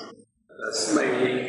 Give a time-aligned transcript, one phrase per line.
[0.51, 1.48] तस्मै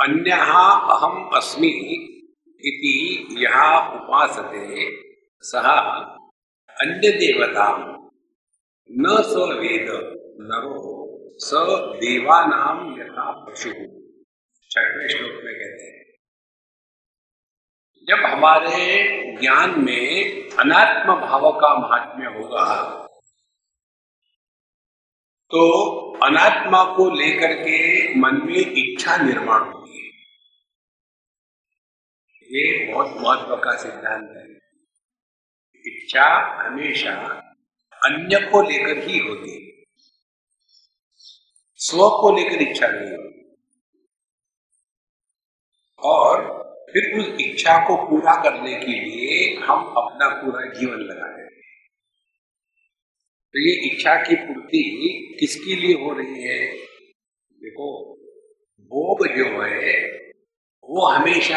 [0.00, 1.68] अन्य अहम अस्मि
[2.60, 2.94] इति
[3.38, 3.56] यः
[3.94, 4.90] उपासते,
[5.42, 5.68] सः
[6.76, 7.66] अन्य देवता
[8.90, 9.88] न स वेद
[10.42, 10.74] नरो,
[11.38, 11.50] स
[11.96, 13.70] देवानाम यथा पशु।
[14.70, 15.98] छठवें श्लोक में कहते हैं,
[18.08, 18.78] जब हमारे
[19.40, 20.04] ज्ञान में
[20.58, 22.64] अनात्म भाव का महात्म्य होगा
[25.50, 25.60] तो
[26.24, 27.78] अनात्मा को लेकर के
[28.14, 29.87] मन में इच्छा निर्माण होगी।
[32.50, 34.58] ये बहुत महत्व का सिद्धांत है।
[35.86, 36.24] इच्छा
[36.66, 37.14] हमेशा
[37.92, 39.84] अन्य को लेकर ही होती है।
[41.74, 43.56] स्व को लेकर इच्छा नहीं होती।
[45.98, 46.58] और
[46.92, 51.90] फिर उस इच्छा को पूरा करने के लिए हम अपना पूरा जीवन लगा देते हैं।
[53.52, 56.76] तो ये इच्छा की पूर्ति किसके लिए हो रही है?
[57.52, 58.14] देखो,
[58.80, 60.17] भोग जो है
[60.88, 61.54] वो हमेशा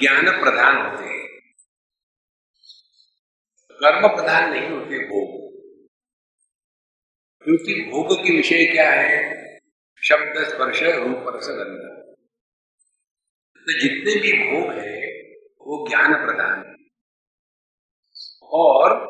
[0.00, 1.28] ज्ञान प्रधान होते हैं।
[3.72, 5.50] कर्म प्रधान नहीं होते, भोग।
[7.44, 9.40] क्योंकि भोग के विषय क्या है?
[10.02, 12.14] शब्द स्पर्श, रूप गंध।
[13.58, 16.86] तो जितने भी भोग है, वो ज्ञान प्रधान
[18.42, 19.06] और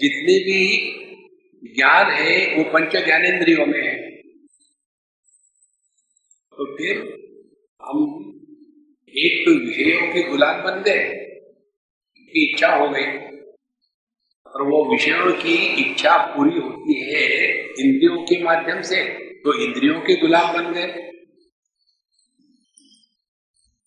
[0.00, 0.92] जितने भी
[1.74, 4.22] ज्ञान है, वो पंच ज्ञानेन्द्रियों में है।
[6.50, 6.98] तो फिर
[7.82, 8.28] हम
[9.14, 11.02] एक तो विषयों के गुलाम बन गए
[12.18, 13.06] की इच्छा हो गई।
[14.46, 19.02] और वो विषयों की इच्छा पूरी होती है इंद्रियों के माध्यम से
[19.44, 20.86] तो इंद्रियों के गुलाम बन गए।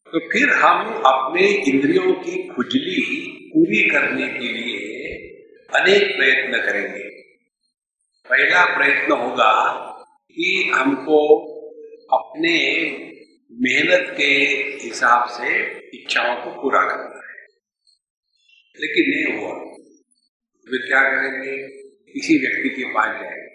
[0.07, 3.01] तो फिर हम अपने इंद्रियों की खुजली
[3.49, 4.77] पूरी करने के लिए
[5.71, 7.03] अनेक प्रयत्न करेंगे।
[8.25, 9.53] पहला प्रयत्न होगा
[10.29, 11.19] कि हमको
[12.11, 12.55] अपने
[13.67, 14.23] मेहनत के
[14.85, 17.43] हिसाब से इच्छाओं को पूरा करना है।
[18.79, 19.53] लेकिन नहीं हुआ।
[20.71, 21.67] वे क्या करेंगे?
[22.13, 23.45] किसी व्यक्ति के पास जाएँगे।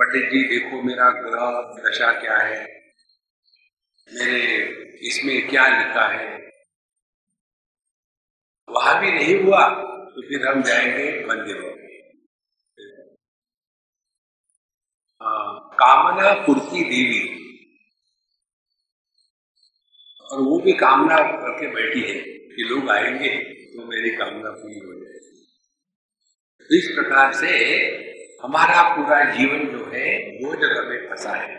[0.00, 2.64] पंडित जी, देखो मेरा ग्रह, दशा क्या है?
[4.12, 4.56] मेरे
[5.08, 6.50] इसमें क्या लिखा है?
[8.68, 9.68] वहाँ भी नहीं हुआ
[10.04, 11.88] तो फिर हम जाएँगे मंदिरों में।
[15.74, 17.37] कामना पूर्ति देवी।
[20.32, 25.04] और वो भी कामना करके बैठी है कि लोग आएँगे तो मेरी कामना पूरी हो
[25.04, 25.18] जाए
[26.60, 27.48] तो इस प्रकार से
[28.42, 31.56] हमारा पूरा जीवन जो है दो जगह में फंसा है।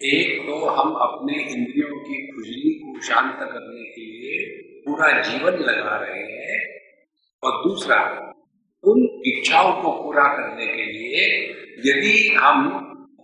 [0.00, 5.96] एक तो हम अपने इंद्रियों की खुजली को शांत करने के लिए पूरा जीवन लगा
[5.96, 6.80] रहे हैं
[7.42, 8.32] और दूसरा,
[8.84, 11.44] उन इच्छाओं को पूरा करने के लिए
[11.78, 12.70] यदि हम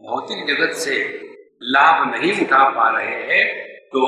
[0.02, 1.20] भौतिक जगत से
[1.62, 4.02] लाभ नहीं उठा पा रहे हैं तो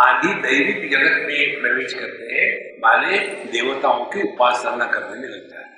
[0.00, 3.18] आदि दैविक जगत में प्रवेश करते हैं, माने
[3.52, 5.76] देवताओं की उपासना करने में लगता है।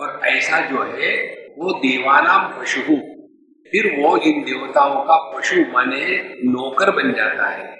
[0.00, 1.12] और ऐसा जो है,
[1.58, 2.80] वो देवानाम पशु
[3.66, 7.74] फिर वो इन देवताओं का पशु माने नौकर बन जाता है।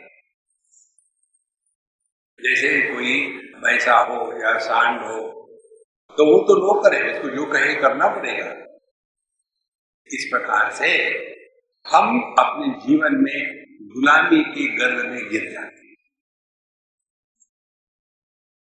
[2.40, 3.20] जैसे कोई
[3.56, 5.30] भैंसा हो या सांड हो
[6.18, 8.50] तो वो तो नौकर है, उसको जो कहे करना पड़ेगा।
[10.06, 10.88] इस प्रकार से
[11.86, 15.96] हम अपने जीवन में गुलामी के गर्भ में गिर जाते हैं।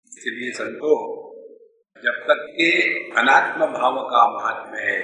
[0.10, 1.22] इसलिए संतो,
[2.02, 5.00] जब तक के अनात्म भाव का महात्मा है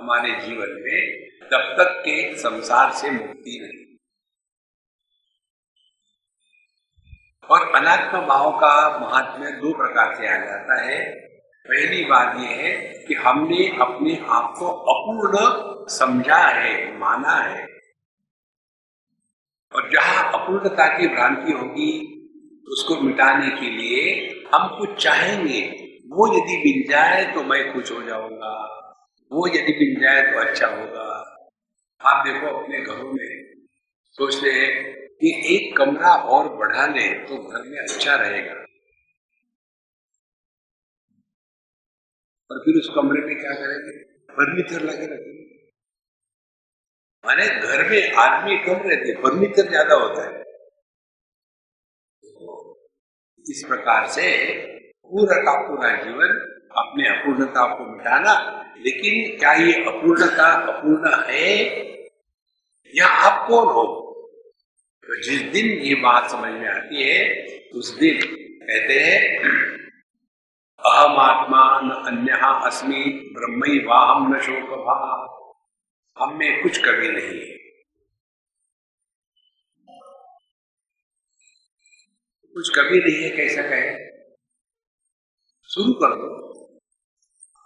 [0.00, 3.96] हमारे जीवन में, तब तक के संसार से मुक्ति नहीं।
[7.50, 11.26] और अनात्म भाव का महात्म्य दो प्रकार से आ जाता है।
[11.70, 15.36] पहली बात यह है कि हमने अपने आप को अपूर्ण
[15.88, 17.66] समझा है, माना है।
[19.74, 22.12] और जहाँ अपूर्णता की भ्रांति होगी,
[22.68, 25.60] उसको मिटाने के लिए हम कुछ चाहेंगे।
[26.08, 28.72] वो यदि मिल जाए तो मैं खुश हो जाऊँगा।
[29.32, 31.22] वो यदि मिल जाए तो अच्छा होगा।
[32.04, 33.54] आप देखो अपने घरों में
[34.10, 38.65] सोचते हैं कि एक कमरा और बढ़ा ले तो घर में अच्छा रहेगा।
[42.50, 44.02] और फिर उस कमरे में क्या करेंगे?
[44.32, 45.46] फर्नीचर लगे रखेंगे।
[47.26, 50.44] माने घर में आदमी कम रहते फर्नीचर ज़्यादा होता है।
[53.50, 54.52] इस प्रकार से
[54.82, 61.64] पूरा का पूरा जीवन अपने अपूर्णता को मिटाना, लेकिन क्या ये अपूर्णता अपूर्ण है?
[62.94, 64.02] या आप कौन हो?
[65.06, 68.20] तो जिस दिन ये बात समझ में आती है, उस दिन
[68.62, 69.75] कहते हैं
[70.86, 72.32] अहम आत्मा न अन्य
[72.66, 74.70] अस्मी ब्रह्म वाहम न शोक।
[76.18, 77.56] हम में कुछ कभी नहीं। है
[82.54, 84.06] कुछ कभी नहीं है कैसा कहे?
[85.68, 86.46] शुरू कर दो।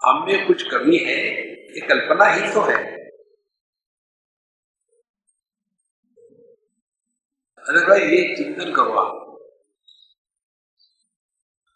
[0.06, 2.92] हम में कुछ कमी है, ये कल्पना ही तो है।
[7.58, 9.29] अरे भाई, ये चिंतन करो आप।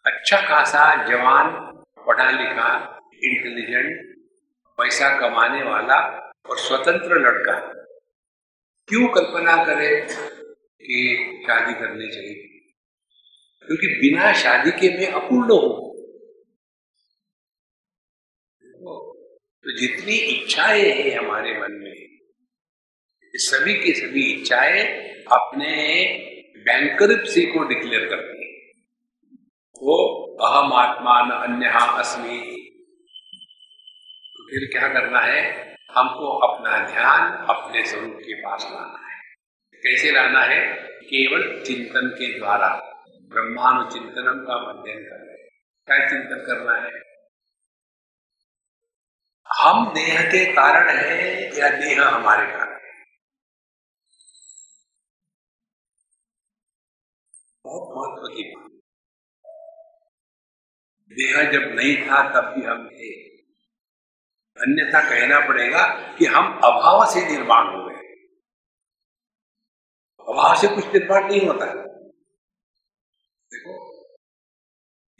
[0.05, 1.51] अच्छा खासा जवान,
[2.07, 4.15] पढ़ा लिखा इंटेलिजेंट
[4.77, 5.99] पैसा कमाने वाला
[6.49, 7.59] और स्वतंत्र लड़का।
[8.87, 10.07] क्यों कल्पना करे
[10.81, 11.17] कि
[11.47, 12.35] शादी करनी चाहिए?
[13.65, 15.85] क्योंकि बिना शादी के मैं अपूर्ण हूँ।
[19.63, 22.19] तो जितनी इच्छाएँ हैं हमारे मन में
[23.35, 24.83] सभी की सभी इच्छाएँ
[25.25, 25.73] अपने
[26.57, 28.44] बैंकरप्सी को डिक्लेयर करती है।
[29.75, 32.39] वो अहम आत्मा न अन्य अस्मी।
[34.37, 35.71] तो फिर क्या करना है?
[35.97, 39.21] हमको अपना ध्यान अपने स्वरूप के पास लाना है।
[39.77, 40.75] कैसे लाना है?
[40.87, 42.67] केवल चिंतन के द्वारा,
[43.21, 45.35] ब्रह्मानुचिंतनम का अध्ययन कर रहे
[45.85, 47.05] क्या चिंतन करना है?
[49.61, 52.75] हम देह के कारण है या देह हमारे कारण?
[57.65, 58.74] बहुत महत्व की बात।
[61.11, 63.09] देह जब नहीं था तब भी हम थे।
[64.57, 65.83] अन्यथा कहना पड़ेगा
[66.17, 68.03] कि हम अभाव से निर्माण हो गए।
[70.27, 71.65] अभाव से कुछ निर्माण नहीं होता
[73.51, 73.73] देखो,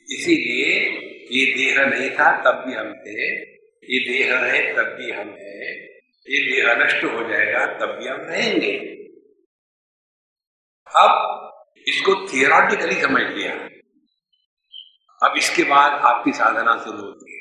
[0.07, 0.71] इसीलिए
[1.31, 3.27] ये देह नहीं था तब भी हम थे,
[3.87, 5.69] ये देह है तब भी हम है,
[6.27, 8.73] ये देह नष्ट हो जाएगा तब भी हम रहेंगे।
[10.91, 11.11] अब
[11.87, 13.53] इसको थियोरटिकली समझ लिया।
[15.25, 17.39] अब इसके बाद आपकी साधना शुरू होती है।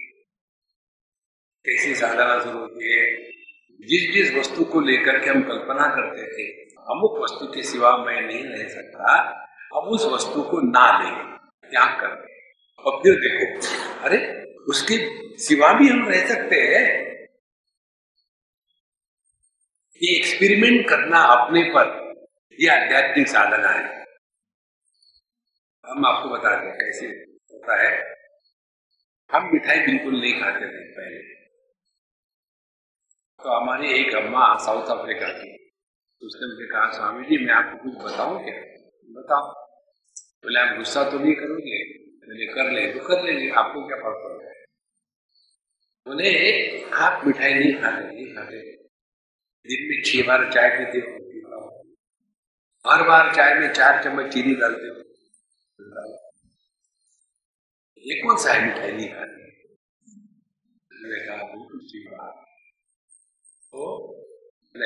[1.66, 3.30] कैसी साधना शुरू होती है?
[3.80, 8.20] जिस जिस वस्तु को लेकर के हम कल्पना करते थे अमुक वस्तु के सिवा मैं
[8.20, 9.22] नहीं रह सकता
[9.76, 11.34] अब उस वस्तु को ना ले।
[11.70, 12.52] त्याग कर दे
[12.82, 13.60] और फिर देखो,
[14.00, 14.96] अरे, उसके
[15.38, 17.04] सिवा भी हम रह सकते हैं।
[20.02, 22.14] ये एक्सपेरिमेंट करना अपने पर,
[22.60, 24.04] ये आध्यात्मिक साधना है।
[25.86, 27.23] हम आपको बता दें कैसे
[27.64, 28.14] होता है।
[29.32, 31.34] हम मिठाई बिल्कुल नहीं खाते थे पहले।
[33.42, 35.56] तो हमारी एक अम्मा साउथ अफ्रीका की
[36.20, 38.54] तो उसने मुझे कहा, स्वामी जी, मैं आपको कुछ बताऊँ क्या?
[39.20, 39.52] बताओ।
[40.44, 41.98] बोले, आप गुस्सा तो नहीं करोगे?
[42.28, 44.64] मैंने कर ले तो कर लेंगे। आपको क्या फ़र्क पड़ता है?
[46.08, 48.76] बोले, आप मिठाई नहीं खाते नहीं खाते।
[49.66, 51.24] दिन में छह बार चाय पीते हो।
[52.90, 55.03] हर बार चाय में चार चम्मच चीनी डालते हो।
[58.06, 58.80] ये कौन सा है मिठाई?
[58.80, 59.06] खानी
[61.26, 62.44] कहा बिल्कुल ठीक बात
[63.72, 63.82] तो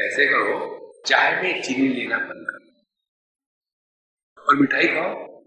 [0.06, 0.58] ऐसे करो
[1.06, 2.68] चाय में चीनी लेना बंद करो।
[4.42, 5.42] और मिठाई खाओ?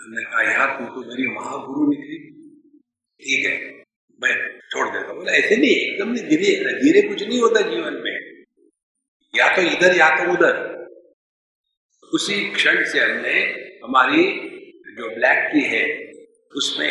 [0.00, 2.18] हमने कहा, यार तू तो मेरी महागुरु निकली।
[3.20, 3.84] ठीक है,
[4.22, 8.44] मैं छोड़ देता बोला, ऐसे नहीं, एकदम नहीं, धीरे धीरे कुछ नहीं होता जीवन में।
[9.34, 10.54] या तो इधर, या तो उधर।
[12.14, 13.40] उसी क्षण से हमने
[13.84, 14.55] हमारी
[14.96, 16.12] जो ब्लैक टी है,
[16.56, 16.88] उसमें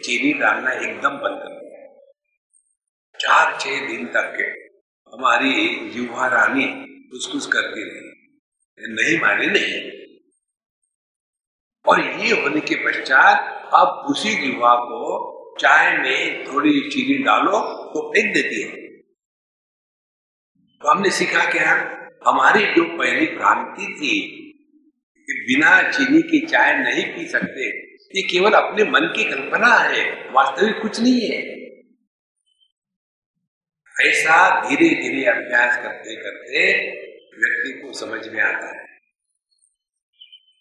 [0.00, 2.12] चीनी डालना एकदम बंद कर दिया।
[3.20, 4.42] चार छह दिन तक के
[5.10, 6.86] हमारी युवा रानी
[7.32, 8.10] कुछ करती रही।
[8.80, 9.90] नहीं माने नहीं।
[11.88, 15.30] और ये होने के पश्चात अब उसी युवा को
[15.60, 18.86] चाय में थोड़ी चीनी डालो तो फेंक देती है।
[20.78, 21.72] तो हमने सीखा क्या?
[22.26, 24.39] हमारी जो पहली क्रांति थी
[25.30, 30.32] कि बिना चीनी की चाय नहीं पी सकते। ये केवल अपने मन की कल्पना है,
[30.32, 31.60] वास्तविक कुछ नहीं है।
[34.08, 38.86] ऐसा धीरे धीरे अभ्यास करते करते व्यक्ति को समझ में आता है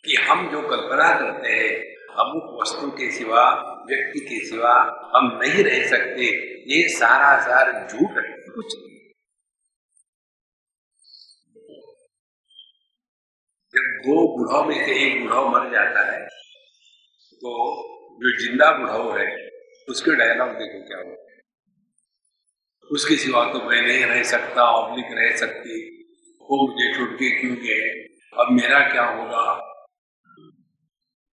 [0.06, 3.52] कि हम जो कल्पना करते हैं, अमुक वस्तु के सिवा,
[3.90, 6.24] व्यक्ति के सिवा हम नहीं रह सकते।
[6.72, 8.74] ये सारा सार झूठ है। कुछ
[13.74, 16.20] जब दो बुढ़ाओं में से एक बुढ़ाओ मर जाता है
[17.42, 17.52] तो
[18.22, 19.28] जो ज़िंदा बुढ़ाओ है,
[19.88, 21.18] उसके डायलॉग देखो क्या है।
[22.90, 25.78] उसके सिवा तो मैं नहीं रह सकता ऑब्लिक रह सकती
[26.42, 27.90] वो मुझे छुट के क्यों गए,
[28.34, 29.44] अब मेरा क्या होगा?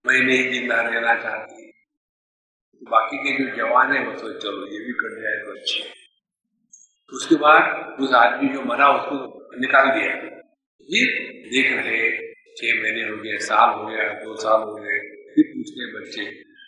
[0.05, 1.71] मैं नहीं ज़िंदा रहना चाहती।
[2.83, 5.83] बाकी के जो जवान है, वो सोच चलो, ये भी कर जाए तो अच्छे
[7.13, 10.13] उसके बाद उस आदमी जो मरा, उसको निकाल दिया।
[10.89, 11.07] फिर
[11.51, 12.09] देख रहे
[12.57, 14.99] छह महीने हो गए, साल हो गया, दो साल हो गए,
[15.35, 16.25] फिर पूछते बच्चे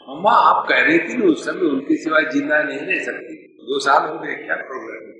[0.08, 3.78] मम्मा आप कह रही थी ना उस समय उनके सिवाय ज़िंदा नहीं रह सकती। दो
[3.80, 5.12] साल हो गए, क्या प्रॉब्लम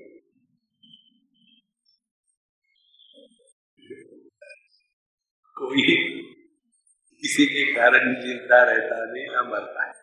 [5.57, 5.83] कोई
[7.23, 9.93] किसी के कारण ज़िंदा रहता नहीं, ना मरता है।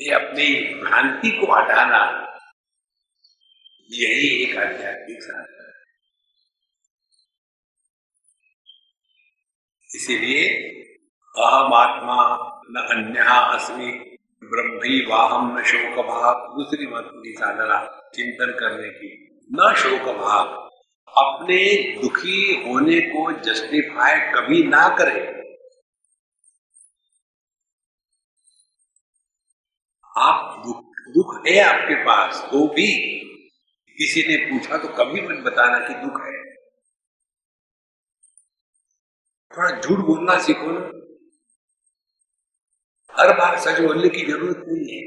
[0.00, 0.46] ये अपनी
[0.80, 2.00] भ्रांति को हटाना
[3.90, 5.63] यही एक आध्यात्मिक साधन
[9.94, 10.48] इसीलिए
[11.38, 12.38] अहम आत्मा
[12.70, 19.40] न अन्य अस्मि, ब्रह्मी वाहम न शोक भाग दूसरी महत्व की साधना, चिंतन करने की।
[19.52, 20.64] न शोक भाग
[21.08, 25.34] अपने दुखी होने को जस्टिफाई कभी ना करें।
[30.18, 33.18] आप दुख दुख है आपके पास तो भी।
[33.98, 36.53] किसी ने पूछा तो कभी मत बताना कि दुख है।
[39.56, 40.80] थोड़ा झूठ बोलना सीखो ना।
[43.14, 45.02] हर बार सच बोलने की ज़रूरत नहीं है।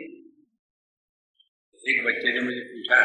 [1.84, 3.02] एक बच्चे ने मुझे पूछा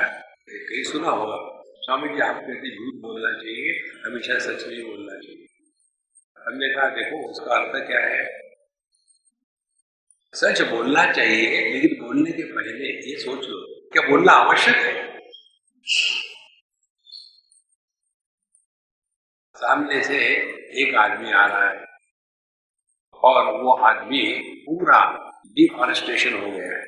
[0.49, 1.37] कहीं सुना होगा,
[1.81, 3.73] स्वामी जी आप कहते झूठ बोलना चाहिए,
[4.07, 5.47] हमेशा सच नहीं बोलना चाहिए।
[6.37, 8.25] हमने कहा, देखो, उसका अर्थ क्या है?
[10.35, 13.59] सच बोलना चाहिए, लेकिन बोलने के पहले ये सोच लो,
[13.93, 14.95] क्या बोलना आवश्यक है?
[19.63, 20.17] सामने से
[20.83, 21.87] एक आदमी आ रहा है।
[23.15, 24.23] और वो आदमी
[24.63, 25.01] पूरा
[25.47, 26.85] डिफॉरेस्टेशन हो गया है।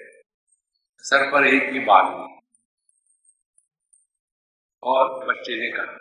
[0.98, 2.36] सर पर एक भी बाल नहीं
[4.82, 5.98] और बच्चे ने कहा,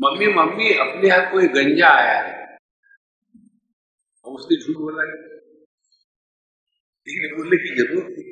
[0.00, 2.56] मम्मी मम्मी, अपने यहाँ कोई गंजा आया है?
[4.24, 5.02] और उसने झूठ बोला,
[7.08, 8.30] लेकिन बोलने की ज़रूरत नहीं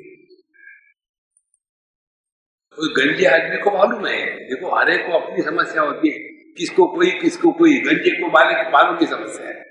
[2.77, 4.25] उस गंजे आदमी को मालूम है?
[4.43, 8.97] देखो, हरे को अपनी समस्या होती है। किसको कोई किसको कोई गंजे को बाले बालों
[8.97, 9.63] की समस्या है?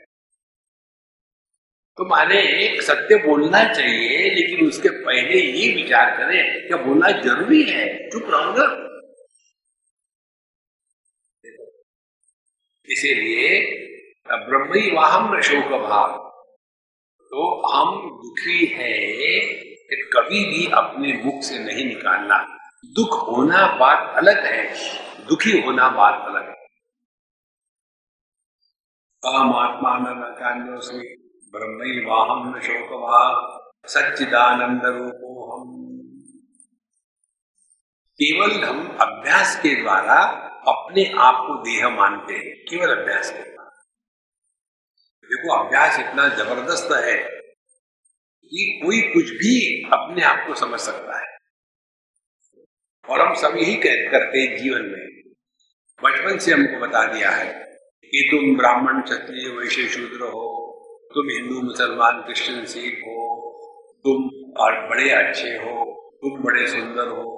[1.99, 2.41] तो माने
[2.83, 8.67] सत्य बोलना चाहिए, लेकिन उसके पहले ये विचार करें क्या बोलना ज़रूरी है। चुप रहूँगा?
[12.89, 13.49] इसीलिए
[14.29, 16.17] ब्रह्म ही वाहम न शोक भाव।
[17.31, 18.93] तो हम दुखी है
[20.15, 22.39] कभी भी अपने मुख से नहीं निकालना।
[22.87, 24.63] दुख होना बात अलग है,
[25.27, 26.58] दुखी होना बात अलग है।
[29.37, 30.15] आत्मा न
[31.53, 32.89] ब्रह्म वाहम न शोक
[33.87, 35.89] सच्चिदानंद रूपो हम
[38.23, 43.87] केवल हम अभ्यास के द्वारा अपने आप को देह मानते हैं, केवल अभ्यास के द्वारा।
[45.25, 47.41] देखो, अभ्यास इतना ज़बरदस्त है
[48.45, 51.39] कि कोई कुछ भी अपने आप को समझ सकता है।
[53.11, 55.23] और हम सब यही करते हैं जीवन में।
[56.05, 57.68] बचपन से हमको बता दिया है
[58.05, 60.65] कि तुम ब्राह्मण, क्षत्रिय, वैश्य, शूद्र हो,
[61.15, 63.25] तुम हिंदू, मुसलमान, क्रिश्चियन, सिख हो,
[64.05, 65.85] तुम और बड़े अच्छे हो,
[66.23, 67.35] तुम बड़े सुंदर हो।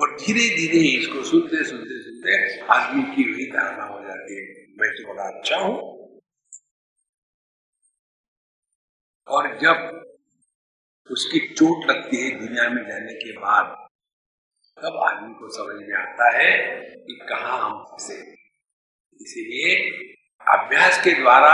[0.00, 4.90] और धीरे धीरे इसको सुनते सुनते सुनते आदमी की वही धारणा हो जाती है, मैं
[4.90, 5.94] तो बड़ा अच्छा हूँ।
[9.28, 10.04] और जब
[11.10, 13.83] उसकी चोट लगती है दुनिया में जाने के बाद
[14.78, 16.50] तब आदमी को समझ में आता है
[16.96, 18.14] कि कहा हम फंसे
[19.20, 19.74] इसीलिए
[20.40, 21.52] अभ्यास के द्वारा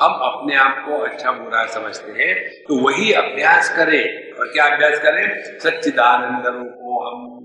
[0.00, 4.98] हम अपने आप को अच्छा बुरा समझते हैं तो वही अभ्यास करें। और क्या अभ्यास
[4.98, 5.58] करें?
[5.58, 7.44] सच्चिदानंद को हम।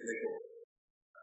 [0.00, 0.32] देखो,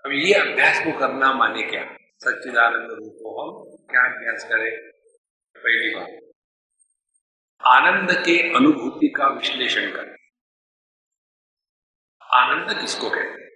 [0.06, 1.84] अब ये अभ्यास को करना माने क्या?
[2.20, 4.72] सच्चिदानंद को हम। क्या अभ्यास करें?
[5.56, 6.10] पहली बात,
[7.62, 10.16] आनंद के अनुभूति का विश्लेषण करें।
[12.32, 13.50] आनंद किसको कहते हैं?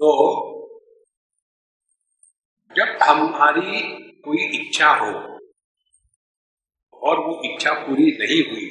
[0.00, 0.08] तो
[2.76, 3.80] जब हमारी
[4.24, 5.10] कोई इच्छा हो
[7.02, 8.66] और वो इच्छा पूरी नहीं हुई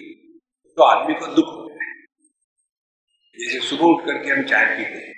[0.78, 1.94] तो आदमी को दुख होता है।
[3.38, 5.14] जैसे सुबह उठ करके हम चाय पीते हैं।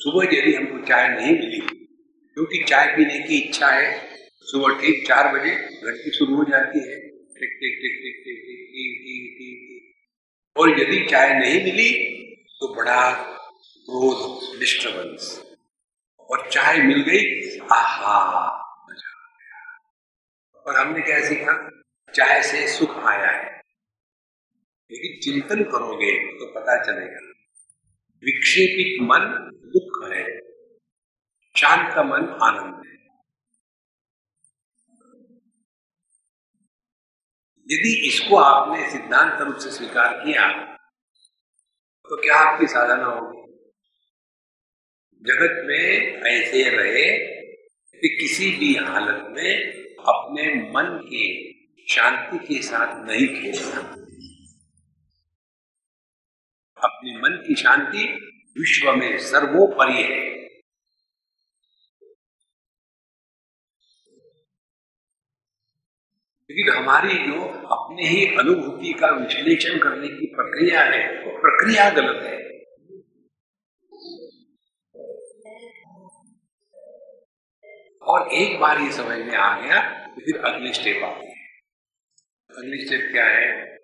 [0.00, 3.90] सुबह यदि हमको चाय नहीं मिली, क्योंकि चाय पीने की इच्छा है,
[4.46, 7.00] सुबह ठीक चार बजे घंटी शुरू हो जाती है
[10.56, 11.90] और यदि चाय नहीं मिली
[12.60, 13.00] तो बड़ा
[13.88, 15.30] क्रोध डिस्टर्बेंस
[16.30, 18.18] और चाय मिल गई आहा
[20.66, 21.54] और हमने क्या सीखा
[22.14, 23.50] चाय से सुख आया है
[24.90, 27.28] यदि चिंतन करोगे तो पता चलेगा
[28.22, 29.26] विक्षेपित मन
[29.74, 30.24] दुख है
[31.56, 32.91] शांत का मन आनंद है
[37.72, 40.48] यदि इसको आपने सिद्धांत रूप से स्वीकार किया
[42.04, 43.38] तो क्या आपकी साधना होगी?
[45.22, 47.18] जगत में ऐसे रहे
[48.00, 51.52] कि किसी भी हालत में अपने मन के
[51.94, 53.80] शांति के साथ नहीं खेलना
[56.78, 58.04] अपने मन की शांति
[58.58, 60.31] विश्व में सर्वोपरि है।
[66.52, 72.22] लेकिन हमारी जो अपने ही अनुभूति का विश्लेषण करने की प्रक्रिया है, वो प्रक्रिया गलत
[72.22, 72.42] है।
[78.02, 81.60] और एक बार ये समझ में आ गया तो फिर अगले स्टेप आते हैं।
[82.58, 83.76] अगली स्टेप क्या है?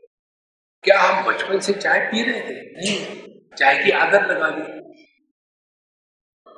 [0.82, 2.60] क्या हम बचपन से चाय पी रहे थे?
[2.60, 4.78] नहीं। चाय की आदत लगा दी।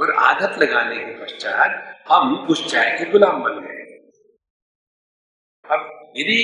[0.00, 3.80] और आदत लगाने के पश्चात हम उस चाय के गुलाम बन गए।
[5.74, 6.38] अब यदि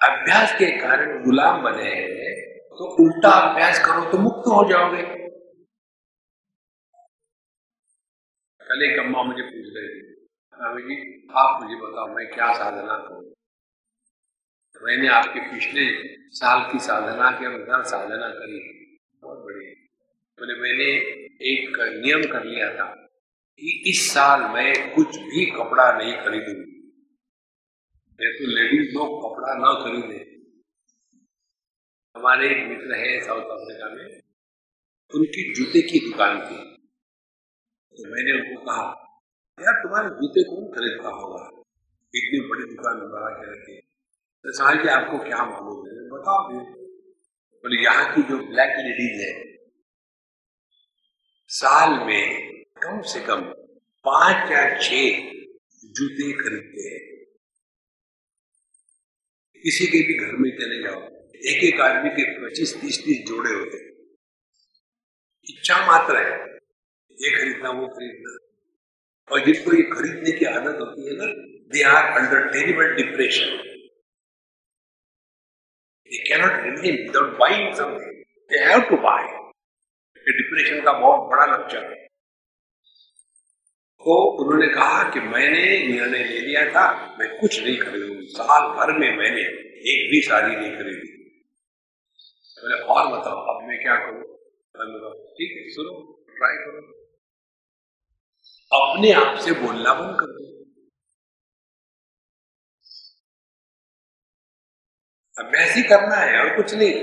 [0.00, 2.30] अभ्यास के कारण गुलाम बने हैं
[2.70, 5.02] तो उल्टा अभ्यास करो तो मुक्त हो जाओगे।
[8.60, 10.00] कल एक अम्मा मुझे पूछ रहे थी
[10.54, 10.96] स्वामी जी
[11.38, 13.32] आप मुझे बताओ, मैं क्या साधना करूँ?
[14.76, 15.84] मैंने आपके पिछले
[16.32, 18.60] साल की साधना के अनुसार साधना करी।
[19.22, 19.66] बहुत बड़ी
[20.38, 20.90] बोले, मैंने
[21.50, 22.86] एक नियम कर लिया था
[23.60, 26.71] कि इस साल मैं कुछ भी कपड़ा नहीं खरीदूँगी।
[28.20, 30.18] मैं तो लेडीज़ लोग कपड़ा ना खरीदे।
[32.16, 34.22] हमारे एक मित्र है साउथ अफ्रीका में।
[35.14, 36.58] उनकी जूते की दुकान थी।
[37.94, 38.84] तो मैंने उनको कहा,
[39.60, 41.46] यार, तुम्हारे जूते कौन खरीदता होगा?
[42.14, 43.80] इतनी बड़ी दुकान बना के रखे
[44.44, 46.08] तो साहब जी आपको क्या मालूम है?
[46.10, 46.40] बताओ
[47.64, 49.56] बोले, यहाँ की जो ब्लैक लेडीज़ है,
[51.48, 53.40] साल में कम से कम
[54.04, 55.18] पाँच या छह
[55.88, 57.11] जूते खरीदते हैं।
[59.62, 61.00] किसी के भी घर में चले जाओ
[61.46, 63.78] एक एक आदमी के पच्चीस तीस तीस जोड़े होते
[65.46, 66.34] इच्छा मात्र है,
[67.18, 68.32] ये खरीदना, वो खरीदना।
[69.28, 71.26] और जिनको ये खरीदने की आदत होती है ना
[71.72, 73.56] they are under terrible depression
[76.10, 79.24] they cannot remain without buying something they have to buy
[80.26, 82.01] depression का बहुत बड़ा लक्षण है।
[84.02, 88.98] तो उन्होंने कहा कि मैंने निर्णय ले लिया था, मैं कुछ नहीं खरीदूँगी। साल भर
[88.98, 89.42] में मैंने
[89.92, 91.12] एक भी साड़ी नहीं खरीदी।
[92.58, 94.22] बोले, और बताओ, अब मैं क्या करूँ?
[95.32, 97.02] ठीक है, सुनो ट्राई करो।
[98.80, 100.52] अपने आप से बोलना बंद कर दो।
[105.38, 106.94] अभ्यास ही करना है और कुछ नहीं।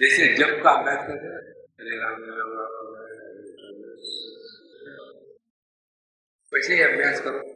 [0.00, 1.26] जैसे जब का अभ्यास करते
[6.54, 7.54] वैसे ही अभ्यास करो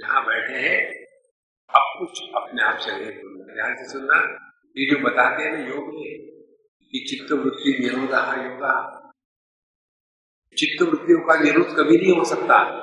[0.00, 1.04] जहाँ बैठे हैं।
[1.68, 4.16] अब कुछ अपने आप से नहीं सुनना ध्यान से सुनना,
[4.76, 6.42] ये जो बताते हैं ना योग में
[6.90, 9.00] कि चित्त वृत्ति निरोधा योगा।
[10.58, 12.80] चित्त वृत्तियों का निरोध कभी नहीं हो सकता।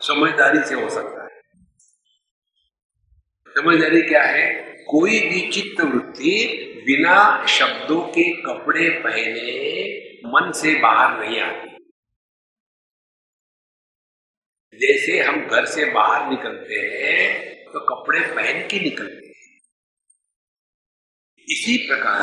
[0.00, 1.40] समझदारी से हो सकता है।
[3.48, 4.74] समझदारी क्या है?
[4.88, 11.70] कोई भी चित्त वृत्ति बिना शब्दों के कपड़े पहने मन से बाहर नहीं आती।
[14.74, 19.60] जैसे हम घर से बाहर निकलते हैं तो कपड़े पहन के निकलते हैं।
[21.48, 22.22] इसी प्रकार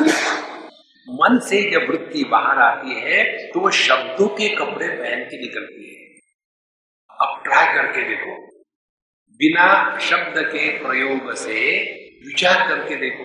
[1.08, 5.94] मन से जब वृत्ति बाहर आती है तो वो शब्दों के कपड़े पहन के निकलती
[5.94, 6.20] है।
[7.20, 8.36] अब ट्राई करके देखो।
[9.40, 11.58] बिना शब्द के प्रयोग से
[12.26, 13.24] विचार करके देखो।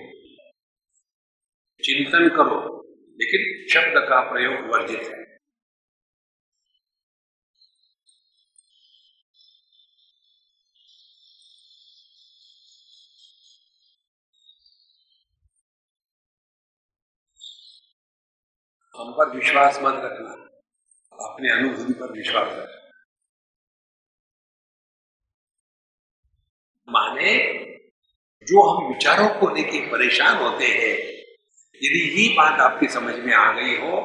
[1.80, 2.77] चिंतन करो।
[3.20, 5.28] लेकिन शब्द का प्रयोग वर्जित है।
[18.98, 20.32] हम पर विश्वास मत रखना।
[21.26, 22.98] अपने अनुभूति पर विश्वास रखना।
[26.88, 27.38] माने,
[28.42, 31.17] जो हम विचारों को लेके परेशान होते हैं
[31.82, 34.00] यदि ये बात आपकी समझ में आ गई हो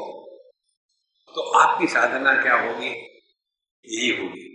[1.29, 2.87] तो आपकी साधना क्या होगी?
[2.87, 4.49] यही होगी।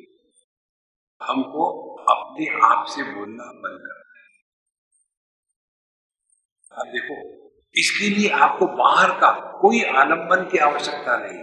[1.20, 1.64] हमको
[2.11, 4.04] अपने आप से बोलना बंद करना
[6.74, 7.16] है देखो,
[7.74, 11.42] इसके लिए आपको बाहर का कोई आलंबन की आवश्यकता नहीं।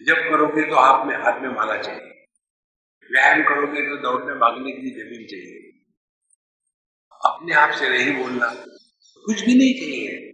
[0.00, 2.08] जब करोगे तो हाथ में हाथ में माला चाहिए।
[3.10, 5.58] व्यायाम करोगे तो दौड़ने भागने के ज़मीन चाहिए।
[7.20, 8.48] अपने आप से नहीं बोलना,
[9.26, 10.29] कुछ भी नहीं चाहिए।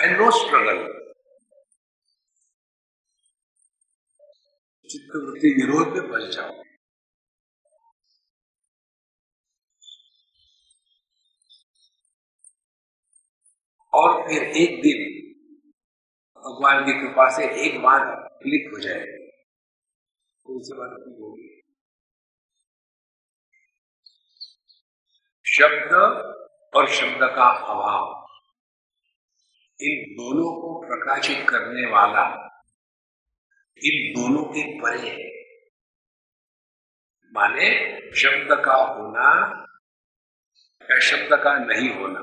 [0.00, 0.98] एंड नो स्ट्रगल
[4.90, 6.50] चित्तवृत्ति विरोध में बच जाओ।
[13.94, 15.18] और फिर एक दिन
[16.36, 21.62] भगवान की कृपा से एक बार क्लिक हो जाए। तो उसे बात होगी?
[25.46, 25.92] शब्द
[26.76, 28.27] और शब्द का अभाव।
[29.80, 32.24] इन दोनों को प्रकाशित करने वाला,
[33.84, 35.28] इन दोनों के परे है
[37.32, 39.28] माने शब्द का होना
[40.82, 42.20] या शब्द का नहीं होना,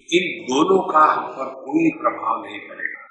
[0.00, 3.06] इन दोनों का हम पर कोई प्रभाव नहीं पड़ेगा।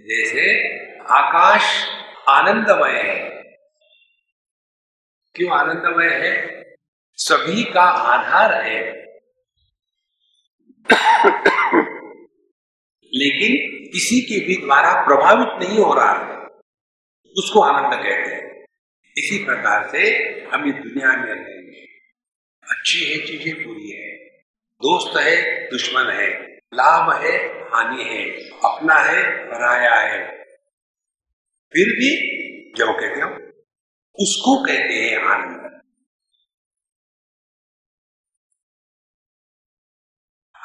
[0.00, 1.88] जैसे आकाश
[2.28, 3.42] आनंदमय है।
[5.34, 6.62] क्यों आनंदमय है?
[7.14, 9.02] सभी का आधार है।
[13.14, 16.46] लेकिन किसी के भी द्वारा प्रभावित नहीं हो रहा है,
[17.38, 18.64] उसको आनंद कहते हैं।
[19.18, 19.98] इसी प्रकार से
[20.52, 21.86] हम इस दुनिया में रहेंगे
[22.62, 24.16] अच्छी है चीज़ें बुरी है।
[24.82, 30.42] दोस्त है, दुश्मन है। लाभ है, हानि है। अपना है, पराया है।
[31.72, 33.52] फिर भी जो कहते हो
[34.14, 35.81] उसको कहते हैं आनंद।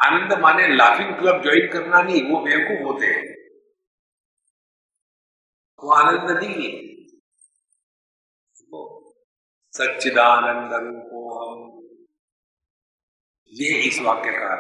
[0.06, 3.38] आनंद माने लाफिंग क्लब ज्वाइन करना नहीं, वो बेवकूफ़ होते हैं।
[5.84, 6.88] वो आनंद नहीं है।
[9.72, 11.78] सच्चिदानंद रूपो हम
[13.48, 14.56] ये इस वाक्य का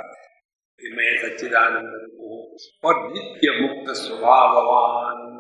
[0.82, 5.38] कि मैं सच्चिदानंद हूँ और नित्य मुक्त स्वभाववान।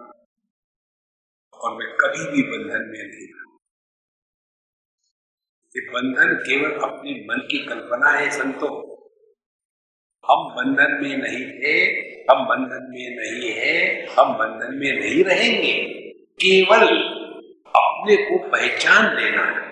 [1.53, 3.47] और मैं कभी भी बंधन में नहीं
[5.75, 8.96] ये बंधन केवल अपने मन की कल्पना है, संतों।
[10.27, 11.75] हम बंधन में नहीं थे,
[12.29, 13.75] हम बंधन में नहीं है,
[14.09, 15.73] हम बंधन में नहीं रहेंगे।
[16.43, 16.87] केवल
[17.75, 19.65] अपने को पहचान देना है।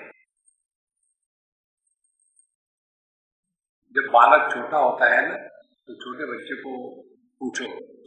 [3.96, 6.72] जब बालक छोटा होता है ना तो छोटे बच्चे को
[7.42, 7.66] पूछो,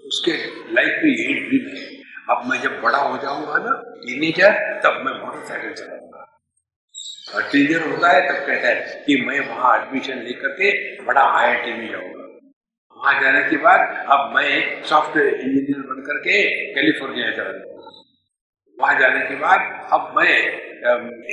[0.09, 0.33] उसके
[0.75, 1.87] लाइफ में यही ड्रीम है।
[2.31, 4.53] अब मैं जब बड़ा हो जाऊँगा ना टीनेजर
[4.85, 6.25] तब मैं मोटरसाइकिल चलाऊँगा।
[7.35, 10.71] और टीनेजर होता है, तब कहता है कि मैं वहाँ एडमिशन लेकर के
[11.05, 12.27] बड़ा आई आई टी में जाऊँगा।
[12.99, 13.81] वहाँ जाने के बाद
[14.13, 14.53] अब मैं
[14.85, 16.39] सॉफ्टवेयर इंजीनियर बन करके
[16.75, 17.93] कैलिफ़ोर्निया चला जाऊँगा
[18.79, 19.61] वहाँ जाने के बाद
[19.93, 20.33] अब मैं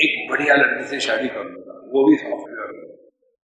[0.03, 2.69] एक बढ़िया लड़की से शादी करूँगा। वो भी सॉफ्टवेयर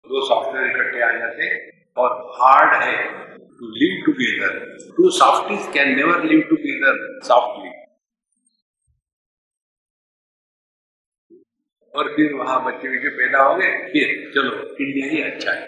[0.06, 1.50] दो सॉफ्टवेयर इकट्ठे आ जाते
[1.98, 2.96] और हार्ड है
[3.60, 4.58] to live together
[4.98, 7.70] two softies can never live together softly
[11.94, 15.66] और फिर वहाँ बच्चे बच्चे पैदा हो गए, फिर, चलो इंडिया ही अच्छा है।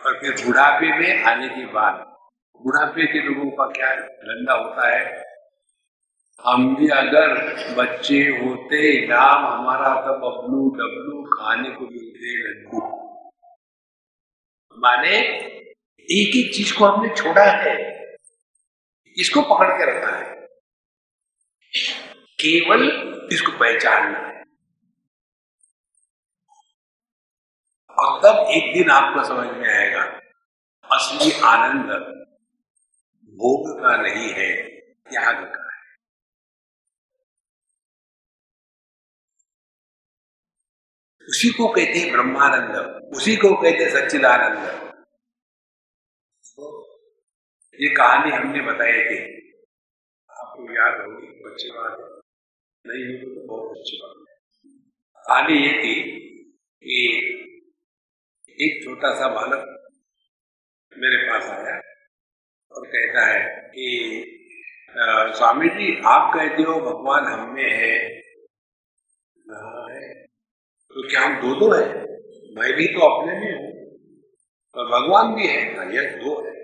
[0.00, 1.94] और फिर बुढ़ापे में आने के बाद,
[2.60, 5.02] बुढ़ापे के लोगों का क्या धंधा होता है?
[6.44, 7.34] हम भी अगर
[7.76, 12.80] बच्चे होते नाम हमारा तो बबलू डबलू खाने को मिलते लड्डू
[14.76, 15.16] माने
[16.08, 17.74] एक एक चीज़ को हमने छोड़ा है,
[19.16, 20.36] इसको पकड़ के रखा है।
[22.40, 22.82] केवल
[23.32, 24.36] इसको पहचानना है
[27.98, 30.02] और तब एक दिन आपको समझ में आएगा,
[30.84, 31.90] असली आनंद
[33.28, 35.78] भोग का नहीं है, त्याग का है।
[41.28, 42.76] उसी को कहते हैं ब्रह्मानंद,
[43.16, 44.88] उसी को कहते हैं सच्चिदानंद।
[47.74, 49.18] ये कहानी हमने बताई थी।
[50.30, 52.18] आपको याद होगी अच्छी बात है।
[52.86, 54.34] नहीं होगी तो बहुत अच्छी बात है।
[55.16, 56.18] कहानी ये थी
[56.84, 57.44] कि
[58.58, 59.66] एक छोटा सा बालक
[60.92, 61.74] मेरे पास आया
[62.72, 63.40] और कहता है
[63.74, 63.86] कि
[65.36, 67.98] स्वामी जी आप कहते हो भगवान हम में है।
[70.90, 71.86] तो क्या हम दो दो है?
[72.56, 73.72] मैं भी तो अपने में हूँ
[74.74, 76.56] तो भगवान भी है। हाँ, ये दो है।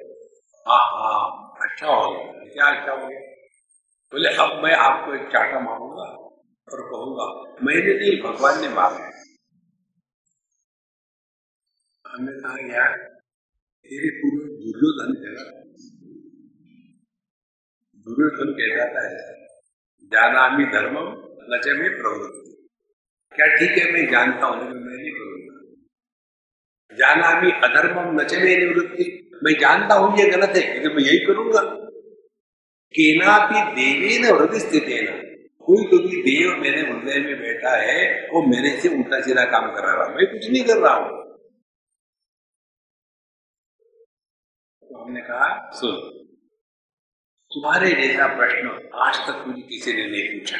[0.67, 1.21] हाँ हाँ
[1.67, 3.21] अच्छा हो गया। क्या अच्छा हो गया?
[4.13, 6.09] बोले अब मैं आपको एक चाटा मांगूँगा
[6.69, 7.27] और कहूँगा
[7.65, 9.11] मैंने नहीं भगवान ने मांगा
[12.15, 12.93] हमने कहा यार
[13.87, 15.47] तेरे पूर्व दुर्योधन जगह
[18.07, 19.17] दुर्योधन कह जाता है,
[20.13, 20.99] जानामी धर्म
[21.51, 22.53] नचे में प्रवृत्ति।
[23.33, 25.57] क्या ठीक है, मैं जानता हूँ, लेकिन मैं नहीं करूँगा
[26.93, 29.09] जाना भी अधर्मम न चले निवृत्ति।
[29.45, 31.63] मैं जानता हूँ, ये गलत है, लेकिन मैं यही करूँगा।
[32.95, 35.01] केना भी देवी न हृदय स्थित है
[35.67, 38.01] कोई तो भी देव मेरे हृदय में बैठा है,
[38.31, 41.23] वो मेरे से उल्टा सीधा काम कर रहा मैं कुछ नहीं कर रहा हूँ।
[45.05, 45.97] हमने कहा सुन
[47.51, 50.59] तुम्हारे जैसा प्रश्न आज तक मुझे किसी ने नहीं पूछा।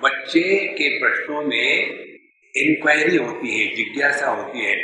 [0.00, 1.88] बच्चे के प्रश्नों में
[2.54, 4.74] इंक्वायरी होती है जिज्ञासा होती है।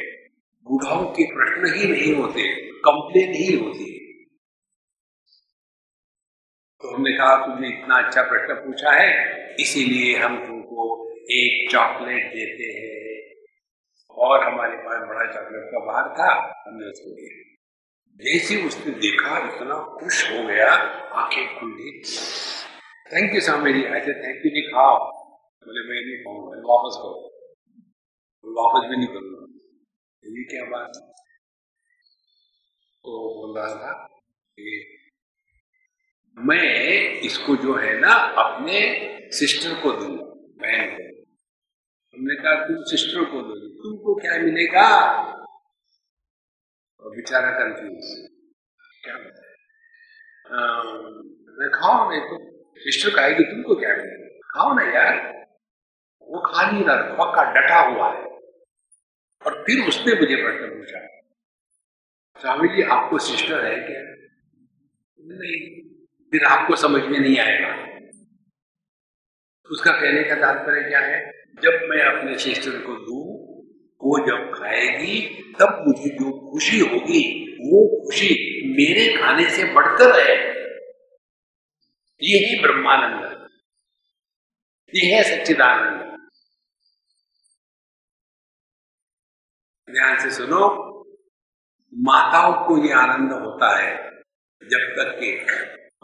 [0.66, 2.48] बुढ़ाओं के प्रश्न ही नहीं होते
[2.80, 3.98] कंप्लेन ही होती है।
[6.80, 10.88] तो हमने कहा तुमने इतना अच्छा प्रश्न पूछा है इसीलिए हम तुमको
[11.32, 13.09] एक चॉकलेट देते हैं।
[14.14, 17.50] और हमारे पास बड़ा चॉकलेट का बार था, हमने उसको दिया।
[18.16, 20.74] जैसे उसने देखा, इतना खुश हो गया,
[21.14, 22.02] आँखें खुल गई
[23.12, 25.20] थैंक यू स्वामी जी ऐसे थैंक यू नहीं खाओ
[25.66, 27.26] बोले, मैं नहीं खाऊँगा वापस करो।
[28.62, 29.46] वापस भी नहीं करूँगा।
[30.24, 30.92] ये क्या बात
[33.04, 34.06] तो बोल रहा था
[34.52, 34.96] कि
[36.38, 38.78] मैं इसको जो है ना, अपने
[39.32, 40.24] सिस्टर को दूँगा।
[40.62, 41.22] बहन को
[42.14, 43.69] हमने कहा, तुम सिस्टर को दोगे?
[43.82, 44.88] तुमको क्या मिलेगा?
[47.02, 48.08] और बेचारा कंफ्यूज
[49.04, 49.14] क्या
[51.58, 52.36] मैं खाओ नहीं तो
[52.80, 54.28] सिस्टर कहेगी, तुमको क्या मिलेगा?
[54.50, 55.14] खाओ ना यार।
[56.28, 58.24] वो खा नहीं रहा पक्का डटा हुआ है।
[59.42, 61.00] और फिर उसने मुझे प्रश्न पूछा,
[62.36, 64.00] स्वामी जी, आपको सिस्टर है क्या?
[65.18, 65.58] नहीं,
[66.32, 67.72] फिर आपको समझ में नहीं आएगा।
[69.66, 71.18] उसका कहने का तात्पर्य क्या है?
[71.62, 73.20] जब मैं अपने सिस्टर को दू
[74.02, 78.34] वो जब खाएगी, तब मुझे जो खुशी होगी, वो खुशी
[78.70, 80.50] मेरे खाने से बढ़कर है
[82.22, 83.48] ये ही। ब्रह्मानंद
[84.94, 86.00] ये है सच्चिदानंद।
[89.90, 90.90] ध्यान से सुनो,
[91.94, 93.96] माताओं को ये आनंद होता है,
[94.62, 95.46] जब तक कि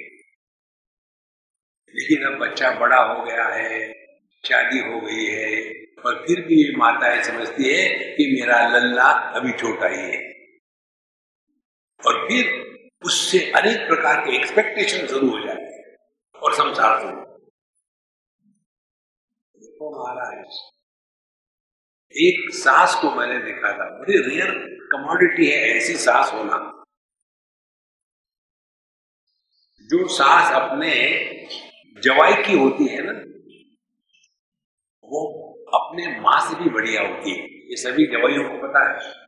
[1.96, 4.03] लेकिन अब बच्चा बड़ा हो गया है
[4.44, 5.52] शादी हो गई है,
[6.06, 7.84] और फिर भी ये माताएँ समझती है
[8.16, 10.18] कि मेरा लल्ला अभी छोटा ही है।
[12.00, 12.52] और फिर
[13.06, 15.96] उससे अनेक प्रकार के एक्सपेक्टेशन शुरू हो जाते हैं,
[16.36, 17.22] और संसार शुरू
[19.94, 20.60] महाराज,
[22.16, 24.52] एक सास को मैंने देखा था, बड़ी रेयर
[24.92, 26.58] कमोडिटी है ऐसी सास होना।
[29.90, 30.94] जो सास अपने
[32.04, 33.22] जवाई की होती है ना
[35.04, 39.24] वो अपने माँ से भी बढ़िया होती है। ये सभी जवाइयों को पता है।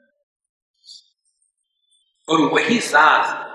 [2.30, 3.46] और वही सास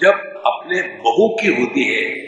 [0.00, 0.14] जब
[0.46, 2.26] अपने बहू की होती है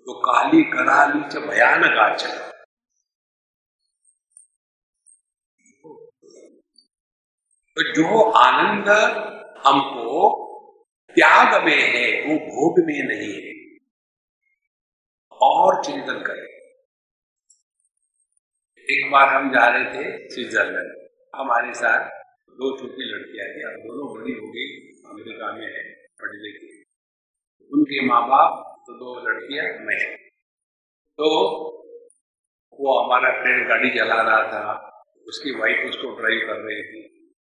[0.00, 2.50] तो काली कराली च भयानक आचरण।
[7.76, 8.88] तो जो आनंद
[9.66, 10.36] हमको
[11.10, 13.78] त्याग में है, वो भोग में नहीं है।
[15.32, 16.55] और चिंतन करें।
[18.90, 22.10] एक बार हम जा रहे थे स्विट्जरलैंड। हमारे साथ
[22.50, 26.84] दो छोटी लड़कियाँ थी। अब दोनों बड़ी हो गई। अमेरिका में है, पढ़ लिखी।
[27.72, 30.16] उनके माँ बाप तो दो लड़कियाँ, मैं।
[31.18, 31.26] तो
[32.80, 34.90] वो हमारा फ्रेंड गाड़ी चला रहा था।
[35.28, 37.32] उसकी वाइफ उसको ड्राइव कर रही थी।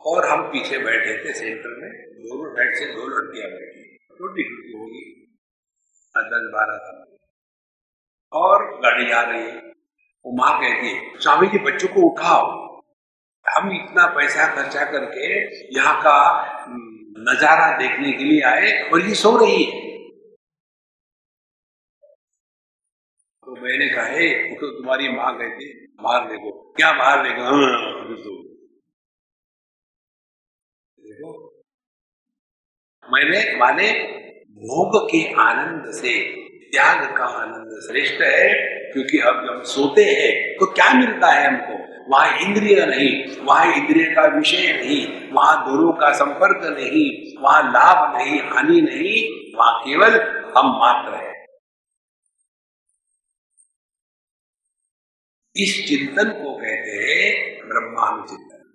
[0.00, 4.78] और हम पीछे बैठे थे सेंटर में। दोनों साइड से दो लड़कियाँ बैठी। छोटी छोटी
[4.78, 5.14] होगी
[6.16, 7.16] दस बारह साल।
[8.32, 9.77] और गाड़ी जा रही। है
[10.24, 12.46] वो माँ कहती है स्वामी जी बच्चों को उठाओ।
[13.46, 15.28] हम इतना पैसा खर्चा करके
[15.76, 16.16] यहाँ का
[17.28, 19.86] नज़ारा देखने के लिए आए और ये सो रही है।
[23.42, 27.56] तो मैंने कहा, हे तो तुम्हारी माँ कहती बाहर देखो क्या बाहर देखो हाँ
[28.16, 28.36] तो।
[30.98, 31.30] देखो,
[33.04, 33.92] मैंने, माने,
[34.60, 36.12] भोग के आनंद से,
[36.72, 41.88] त्याग का आनंद श्रेष्ठ है। क्योंकि हम जब सोते हैं तो क्या मिलता है हमको?
[42.08, 48.16] वहाँ इंद्रिय नहीं, वहाँ इंद्रिय का विषय नहीं, वहाँ दोनों का संपर्क नहीं, वहाँ लाभ
[48.16, 50.20] नहीं, हानि नहीं, वहाँ केवल
[50.58, 51.28] हम मात्र है।
[55.56, 58.74] इस चिंतन को कहते हैं ब्रह्मांड ब्रह्मानुचिंतन।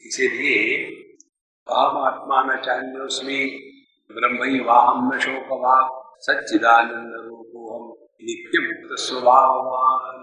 [0.00, 0.88] इसीलिए
[1.70, 3.44] अहम आत्मा न चान्योस्मी
[4.12, 10.16] ब्रह्म वाहम न शोक वाक सच्चिदानंद रूपो हम नित्य मुक्त स्वभाववान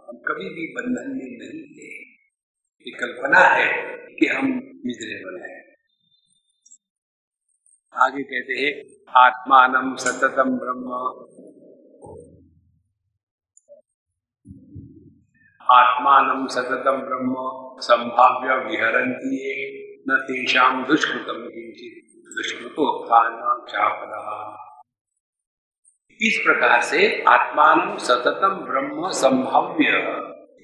[0.00, 2.02] हम कभी भी बंधन में नहीं थे।
[2.80, 3.82] ये कल्पना है
[4.20, 4.46] कि हम
[4.86, 5.76] मिजरेबल हैं।
[7.94, 8.94] आगे कहते हैं,
[9.26, 10.92] आत्मान सततम ब्रह्म।
[15.70, 17.34] आत्मान सततम ब्रह्म।
[17.80, 21.42] संभाव्य विहरती न तेषाम दुष्कृतम
[22.30, 23.32] दुष्कृतोत्थान
[26.20, 30.00] इस प्रकार से आत्मान सततम ब्रह्म संभाव्य।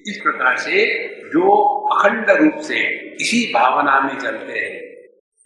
[0.07, 0.83] इस प्रकार से
[1.29, 1.45] जो
[1.95, 2.79] अखंड रूप से
[3.15, 4.77] इसी भावना में चलते हैं,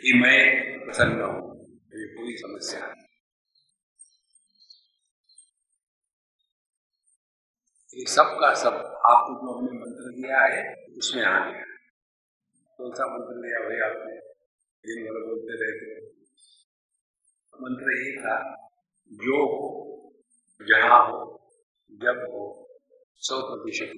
[0.01, 0.39] कि मैं
[0.85, 1.41] प्रसन्न हूँ
[2.15, 2.81] कोई समस्या
[7.93, 8.75] ये सब का सब
[9.05, 10.61] आपको जो हमने मंत्र दिया है,
[10.97, 11.65] उसमें आ गया।
[12.79, 14.15] सा मंत्र लिया भाई आपने
[14.83, 15.91] दिन भर बोलते रहते
[17.53, 18.37] मंत्र ये था
[19.11, 19.69] जो हो
[20.59, 21.19] जहाँ हो
[21.91, 22.41] जब हो
[23.21, 23.93] सौ प्रतिशत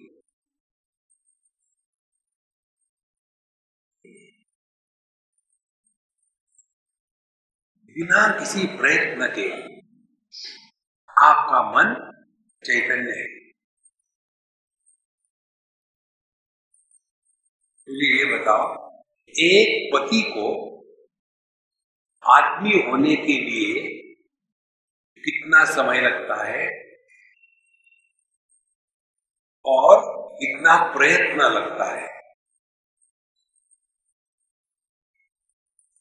[7.95, 9.49] बिना किसी प्रयत्न के
[11.17, 11.95] आपका मन
[12.63, 13.34] चैतन्य है
[17.89, 18.91] मुझे ये बताओ,
[19.29, 20.75] एक पति को
[22.23, 23.89] आदमी होने के लिए
[25.25, 26.67] कितना समय लगता है?
[29.65, 30.01] और
[30.33, 32.07] कितना प्रयत्न लगता है?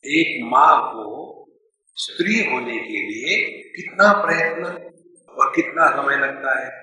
[0.05, 1.47] एक माँ को
[1.97, 4.64] स्त्री होने के लिए कितना प्रयत्न
[5.29, 6.83] और कितना समय लगता है?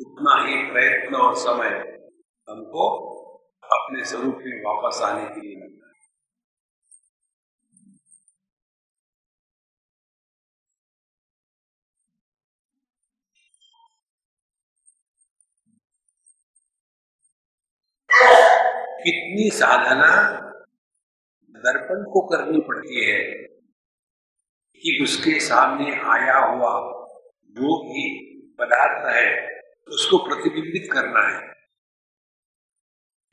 [0.00, 2.00] उतना ही प्रयत्न और समय
[2.50, 3.19] हमको
[3.72, 5.90] अपने स्वरूप में वापस आने के लिए। लगता है
[19.04, 20.10] कितनी साधना
[21.56, 23.20] दर्पण को करनी पड़ती है
[24.82, 26.72] कि उसके सामने आया हुआ
[27.56, 28.02] जो भी
[28.60, 29.28] पदार्थ है,
[29.88, 31.49] उसको प्रतिबिंबित करना है।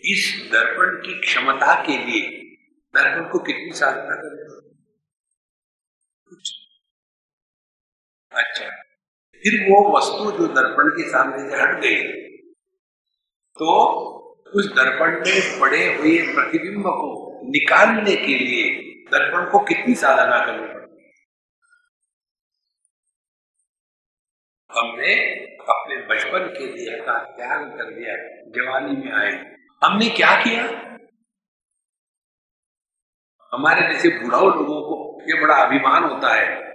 [0.04, 2.22] इस दर्पण की क्षमता के लिए,
[2.94, 4.46] दर्पण को कितनी साधना करनी
[6.28, 6.52] कुछ।
[8.32, 8.68] अच्छा।
[9.44, 12.02] फिर वो वस्तु जो दर्पण के सामने से हट गई
[13.58, 13.68] तो
[14.56, 17.10] उस दर्पण में पड़े हुए प्रतिबिंब को
[17.44, 18.64] निकालने के लिए
[19.12, 21.04] दर्पण को कितनी साधना करनी पड़ती?
[24.70, 25.14] हमने
[25.68, 28.16] अपने बचपन के लिए का त्याग कर दिया,
[28.52, 30.64] जवानी में आए। हमने क्या किया?
[33.54, 36.74] हमारे जैसे बुढ़ाओ लोगों को ये बड़ा अभिमान होता है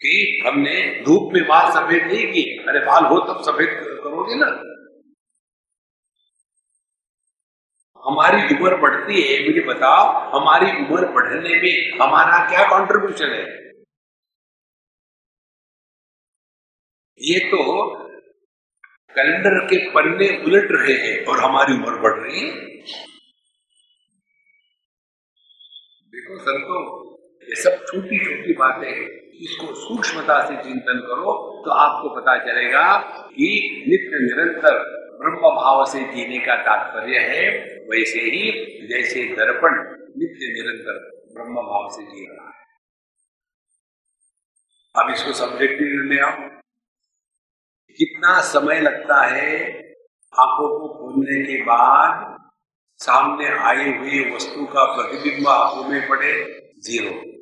[0.00, 3.68] कि हमने धूप में बाल सफ़ेद नहीं की अरे, बाल हो तब सफ़ेद
[4.04, 4.46] करोगे ना।
[8.04, 10.06] हमारी उम्र बढ़ती है, मुझे बताओ,
[10.40, 13.62] हमारी उम्र बढ़ने में हमारा क्या कंट्रीब्यूशन है?
[17.20, 17.62] ये तो
[19.14, 22.52] कैलेंडर के पन्ने उलट रहे हैं और हमारी उम्र बढ़ रही है।
[26.12, 26.78] देखो संतो,
[27.42, 29.08] ये सब छोटी छोटी बातें हैं।
[29.42, 31.32] इसको सूक्ष्मता से चिंतन करो
[31.64, 32.82] तो आपको पता चलेगा
[33.28, 33.48] कि
[33.88, 34.78] नित्य निरंतर
[35.18, 37.42] ब्रह्म भाव से जीने का तात्पर्य है।
[37.90, 38.50] वैसे ही
[38.88, 39.78] जैसे दर्पण
[40.18, 40.98] नित्य निरंतर
[41.34, 42.60] ब्रह्म भाव से जी रहा है।
[44.94, 46.61] अब इसको सब्जेक्टिव ले आओ।
[47.90, 49.66] कितना समय लगता है
[50.40, 52.38] आँखों को खोलने के बाद
[52.98, 56.32] सामने आई हुई वस्तु का प्रतिबिंब आँखों में पड़े?
[56.80, 57.32] ज़ीरो।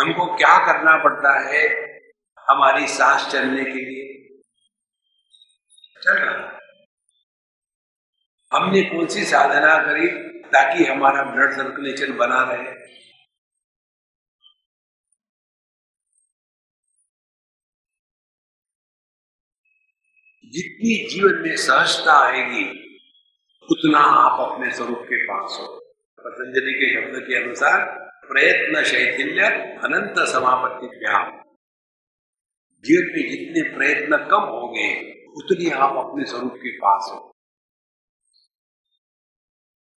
[0.00, 1.68] हमको क्या करना पड़ता है
[2.50, 4.38] हमारी सांस चलने के लिए?
[6.02, 6.58] चल रहा
[8.52, 10.08] हमने कौन सी साधना करी
[10.46, 12.72] ताकि हमारा ब्लड सर्कुलेशन बना रहे?
[20.52, 22.64] जितनी जीवन में सहजता आएगी,
[23.70, 25.66] उतना आप अपने स्वरूप के पास हो।
[26.20, 27.98] पतंजलि के शब्द के अनुसार,
[28.28, 29.42] प्रयत्न शैथिल्य
[29.84, 31.38] अनंत समापत्ति व्याप
[32.84, 37.32] जीवन में जितने प्रयत्न कम होंगे, उतनी आप अपने स्वरूप के पास हो।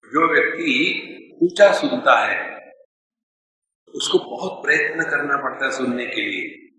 [0.06, 2.72] जो व्यक्ति ऊँचा सुनता है,
[3.95, 6.72] उसको बहुत प्रयत्न करना पड़ता है सुनने के लिए,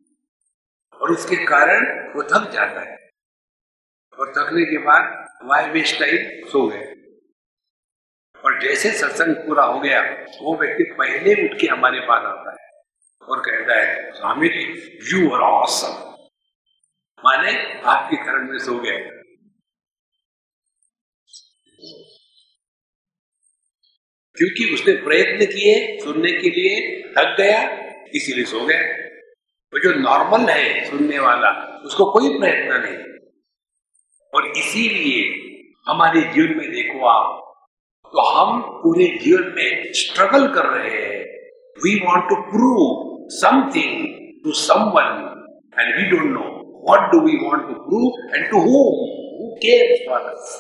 [0.97, 3.06] और उसके कारण वो थक जाता है।
[4.19, 6.93] और थकने के बाद वाई वेस्ट टाइम सो गए।
[8.45, 10.03] और जैसे सत्संग पूरा हो गया,
[10.43, 12.81] वो व्यक्ति पहले उठ के हमारे पास आता है
[13.29, 16.17] और कहता है, Swami ji you are awesome
[17.25, 19.11] माने आपके कारण में सो गए।
[24.37, 28.81] क्योंकि उसने प्रयत्न किए सुनने के लिए, थक गया, इसीलिए सो गया।
[29.75, 33.16] वो जो नॉर्मल है सुनने वाला, उसको कोई प्रयत्न नहीं।
[34.35, 35.25] और इसीलिए
[35.89, 37.43] हमारे जीवन में देखो आप
[38.13, 41.25] तो हम पूरे जीवन में स्ट्रगल कर रहे हैं।
[41.85, 44.07] We want to prove something
[44.45, 45.11] to someone
[45.81, 46.47] and we don't know
[46.87, 49.05] what do we want to prove and to whom?
[49.39, 50.55] Who cares for us?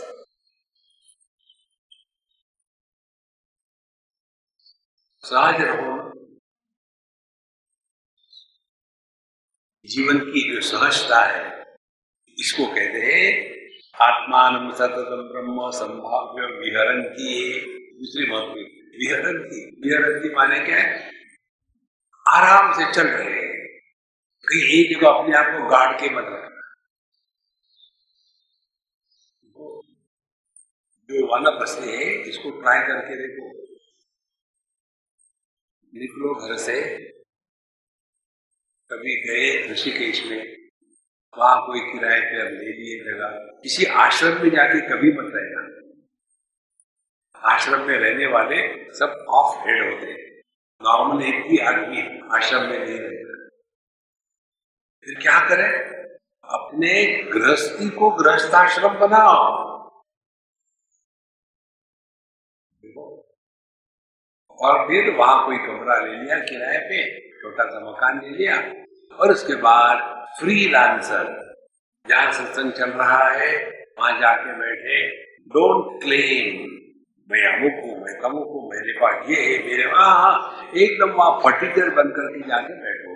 [5.24, 5.94] सहज रहो।
[9.84, 11.44] जीवन की जो सहजता है,
[12.38, 13.55] इसको कहते हैं
[14.00, 17.60] आत्मान सततम ब्रह्म संभाव्य विहरण की
[17.98, 18.42] दूसरी बात
[18.98, 21.10] विहरण की विहरण माने क्या है?
[22.28, 23.80] आराम से चल रहे हैं।
[24.42, 26.46] कहीं एक जगह अपने आप को गाड़ के मत रखना
[31.10, 33.62] जो वाला बसे है, इसको ट्राई करके देखो।
[35.98, 36.98] निकलो घर से
[38.92, 40.55] कभी गए ऋषिकेश में।
[41.38, 45.76] वहाँ कोई किराए पे ले लिए जगह। किसी आश्रम में जाके कभी मत रहना।
[47.54, 50.18] आश्रम में रहने वाले सब ऑफ़ हेड होते हैं।
[50.82, 53.48] नॉर्मल एक भी आदमी आश्रम में नहीं रहता।
[55.04, 55.96] फिर क्या करें?
[56.44, 59.66] अपने गृहस्थी को गृहस्थाश्रम बनाओ।
[64.50, 68.85] और फिर वहाँ कोई कमरा ले लिया, किराए पे, छोटा सा मकान ले लिया
[69.20, 69.98] और उसके बाद
[70.40, 71.46] फ्री लांसर
[72.06, 73.56] जहाँ सत्संग चल रहा है,
[73.98, 75.06] वहाँ जाके बैठे
[75.48, 76.76] डोंट क्लेम
[77.30, 81.30] मैं अमुक हूँ, मैं कमुक हूँ, मेरे पास ये है, मेरे वहाँ हाँ एकदम वहाँ
[81.44, 83.14] पर्टिकुलर बन करके जाके बैठो।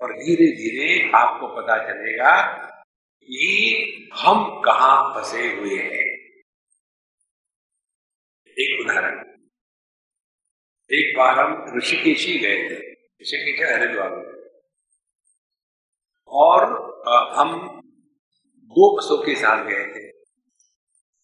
[0.00, 2.40] और धीरे धीरे आपको पता चलेगा
[3.28, 3.46] कि
[4.22, 6.02] हम कहा फंसे हुए हैं।
[8.56, 9.20] एक उदाहरण।
[10.90, 12.92] एक बार हम ऋषिकेश गए थे,
[13.22, 14.31] ऋषिकेश हरिद्वार में।
[16.32, 16.64] और
[17.34, 17.80] हम
[18.72, 20.08] दो बसों के साथ गए थे।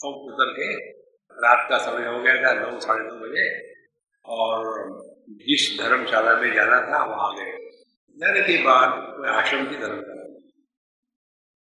[0.01, 0.91] तो उतर के।
[1.39, 3.47] रात का समय हो गया था, नौ, साढ़े नौ बजे,
[4.25, 4.63] और
[5.41, 7.53] जिस धर्मशाला में जाना था, वहाँ गए।
[8.17, 10.25] जाने के बाद कोई आश्रम की धर्मशाला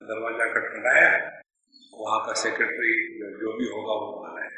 [0.02, 1.10] दरवाज़ा खटखटाया,
[1.94, 2.92] वहाँ का सेक्रेटरी
[3.40, 4.50] जो भी होगा वो आना है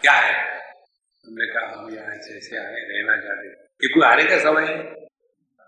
[0.00, 0.34] क्या है?
[1.24, 3.48] हमने कहा, हम यहाँ ऐसे ऐसे आए, रहना चाहते
[3.80, 5.01] कि कोई आने का समय है।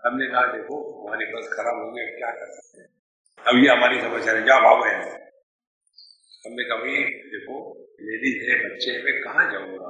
[0.05, 2.89] हमने कहा, देखो, हमारी बस खराब हो गई क्या कर सकते हैं?
[3.39, 4.95] अब ये हमारी समस्या है क्या भाव है
[6.43, 7.55] हमने कहा, भाई, देखो
[8.01, 9.89] लेडीज़ है, बच्चे है, मैं कहाँ जाऊँगा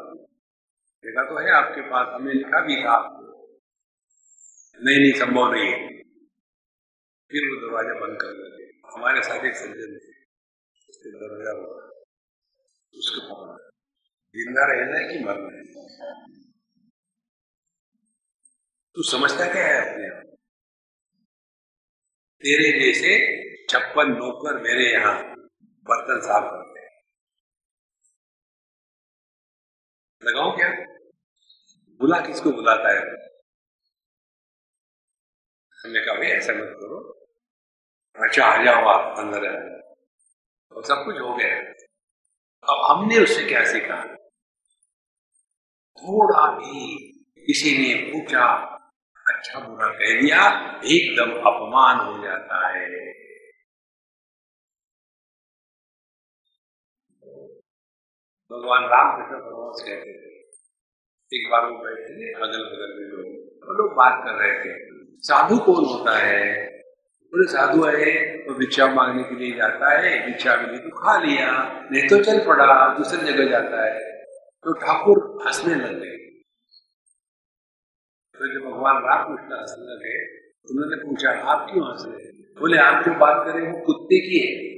[1.04, 2.94] देखा तो है आपके पास। हमने लिखा भी था
[4.80, 5.76] नहीं नहीं, संभव नहीं है।
[7.32, 10.16] फिर वो दरवाज़ा बंद कर देते हमारे साथ एक सज्जन थे,
[10.90, 11.54] उसके दरवाज़ा
[12.94, 13.56] उसको पकड़ा।
[14.36, 15.64] ज़िंदा रहना है कि मरना है?
[18.96, 20.36] तू समझता क्या है अपने
[22.38, 23.10] तेरे जैसे
[23.68, 25.24] छप्पन नौकर मेरे यहाँ
[25.62, 27.02] बर्तन साफ़ करते हैं।
[30.24, 30.70] लगाओ क्या?
[32.00, 33.02] बुला किसको बुलाता है?
[35.84, 37.28] हमने कहा भाई ऐसा मत करो।
[38.28, 39.50] अच्छा आ जाओ आप, अंदर
[40.72, 41.60] और सब कुछ हो गया।
[42.74, 44.16] अब हमने उससे क्या सीखा?
[45.98, 46.98] थोड़ा भी
[47.46, 48.75] किसी ने पूछा
[49.46, 50.44] अच्छा बुरा कह दिया,
[50.86, 52.88] एकदम अपमान हो जाता है।
[58.52, 60.34] भगवान रामकृष्ण परमहंस कहते थे
[61.32, 64.74] एक बार वो बैठे थे अगल बगल में लोग लोग बात कर रहे थे।
[65.22, 66.66] साधु कौन होता है?
[67.34, 68.16] बोले, साधु है
[68.48, 71.52] तो भिक्षा मांगने के लिए जाता है, भिक्षा मिली तो खा लिया,
[71.92, 74.12] नहीं तो चल पड़ा, दूसरी जगह जाता है।
[74.66, 76.15] तो ठाकुर हंसने लग गए।
[78.36, 80.16] तो जब भगवान रामकृष्ण हंसने लगे
[80.72, 84.76] उन्होंने पूछा, आप क्यों हंस रहे बोले, आप जो बात करें वो कुत्ते की है।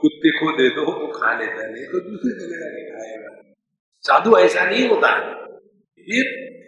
[0.00, 3.54] कुत्ते को दे दो, वो खा लेता नहीं तो दूसरी जगह जाके खाएगा।
[4.04, 5.10] साधु, ऐसा नहीं होता।
[6.00, 6.26] फिर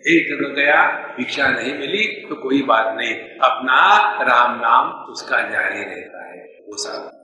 [0.09, 0.81] एक जगह गया,
[1.17, 3.79] भिक्षा नहीं मिली तो कोई बात नहीं। अपना
[4.23, 7.18] राम नाम उसका जारी रहता है, वो साधु।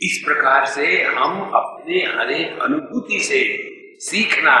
[0.00, 3.40] इस प्रकार से हम अपने हरेक अनुभूति से
[4.00, 4.56] सीखना,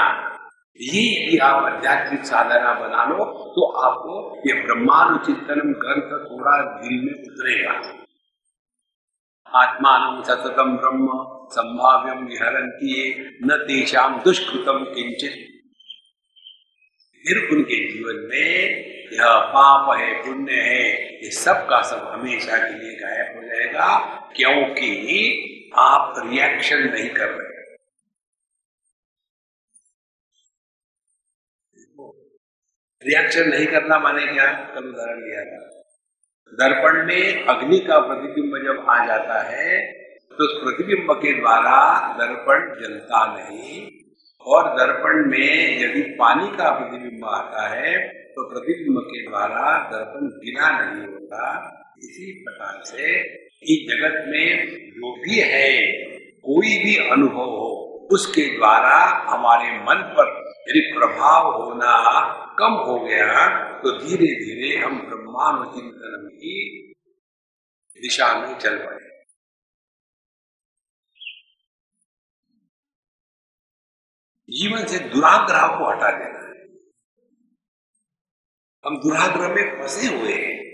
[0.80, 3.24] ये यदि आप आध्यात्मिक साधना बना लो
[3.54, 4.16] तो आपको
[4.46, 7.72] ये ब्रह्मांड चिंतन ग्रंथ थोड़ा दिल में उतरेगा।
[9.46, 11.06] आत्मान सततम ब्रह्म
[11.52, 12.94] संभाव्यम विहरती
[13.44, 15.36] न तेषाम दुष्कृतम किंचित
[17.24, 20.82] फिर उनके जीवन में यह पाप है, पुण्य है,
[21.24, 23.86] ये सब का सब हमेशा के लिए गायब हो जाएगा,
[24.36, 24.90] क्योंकि
[25.78, 27.56] आप रिएक्शन नहीं कर रहे।
[33.02, 34.46] रिएक्शन नहीं करना माने क्या?
[34.74, 35.64] कल उदाहरण दिया था।
[36.52, 39.80] दर्पण में अग्नि का प्रतिबिंब जब आ जाता है
[40.30, 41.78] तो उस प्रतिबिंब के द्वारा
[42.18, 43.80] दर्पण जलता नहीं,
[44.46, 47.96] और दर्पण में यदि पानी का प्रतिबिंब आता है
[48.38, 51.46] तो प्रतिबिंब के द्वारा दर्पण गिना नहीं होता।
[51.98, 53.06] इसी प्रकार से
[53.66, 54.50] इस जगत में
[54.90, 55.70] जो भी है,
[56.42, 57.70] कोई भी अनुभव हो,
[58.12, 58.94] उसके द्वारा
[59.30, 60.30] हमारे मन पर
[60.68, 61.96] यदि प्रभाव होना
[62.58, 63.48] कम हो गया
[63.80, 66.56] तो धीरे धीरे हम ब्रह्मांड चिंतन की
[68.00, 69.06] दिशा में चल पड़े।
[74.48, 76.47] जीवन से दुराग्रह को हटा देना।
[78.88, 80.72] हम दुराग्रह में फंसे हुए हैं।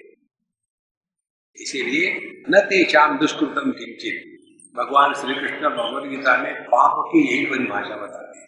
[1.57, 4.35] इसीलिए न तेषाम दुष्कृतम किंचित
[4.77, 8.47] भगवान श्री कृष्ण भगवद गीता में पाप की यही परिभाषा बताते हैं।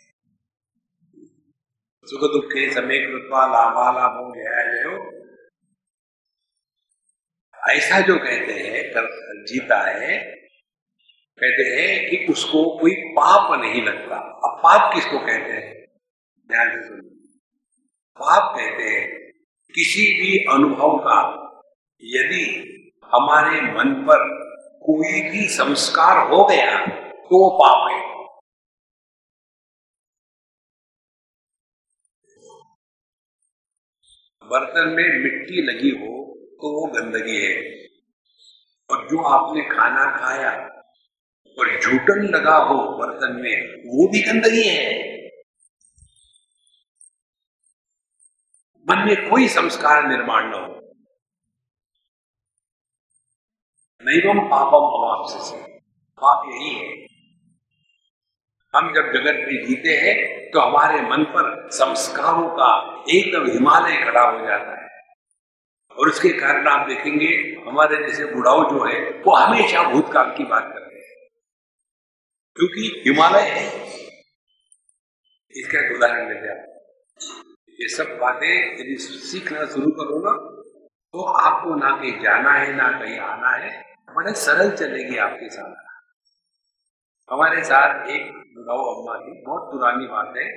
[2.05, 5.27] सुख दुख के समय कृपा लाभा लाभो जयो
[7.71, 9.07] ऐसा जो कहते हैं, कर,
[9.45, 10.19] जीता है,
[11.39, 15.87] कहते हैं कि उसको कोई पाप नहीं लगता। अब पाप किसको कहते हैं?
[16.49, 17.39] ध्यान से सुनिए।
[18.14, 19.26] पाप कहते हैं
[19.77, 21.16] किसी भी अनुभव का
[22.03, 22.45] यदि
[23.14, 24.22] हमारे मन पर
[24.83, 28.05] कोई भी संस्कार हो गया तो वो पाप है।
[34.51, 36.12] बर्तन में मिट्टी लगी हो
[36.53, 37.57] तो वो गंदगी है।
[38.91, 40.51] और जो आपने खाना खाया
[41.59, 43.57] और झूठन लगा हो बर्तन में,
[43.87, 45.16] वो भी गंदगी है।
[48.91, 50.95] मन में कोई संस्कार निर्माण न हो।
[54.03, 55.78] नैवम पापम अवापस से
[56.22, 57.07] पाप यही है।
[58.74, 64.22] हम जब जगत में जीते हैं तो हमारे मन पर संस्कारों का एकदम हिमालय खड़ा
[64.22, 64.87] हो जाता है।
[65.99, 67.26] और उसके कारण आप देखेंगे,
[67.68, 71.28] हमारे जैसे बुढ़ाओ जो है, वो हमेशा भूतकाल की बात करते हैं।
[72.57, 73.87] क्योंकि हिमालय है।
[75.57, 76.76] इसका एक उदाहरण लेते आप।
[77.81, 78.51] ये सब बातें
[78.81, 80.33] यदि सीखना शुरू करो ना
[81.14, 83.70] तो आपको ना कहीं जाना है, ना कहीं आना है,
[84.16, 85.74] बड़े सरल चलेगी आपके साथ।
[87.31, 90.49] हमारे साथ एक बुढ़ाओ अम्मा थी बहुत पुरानी बात। है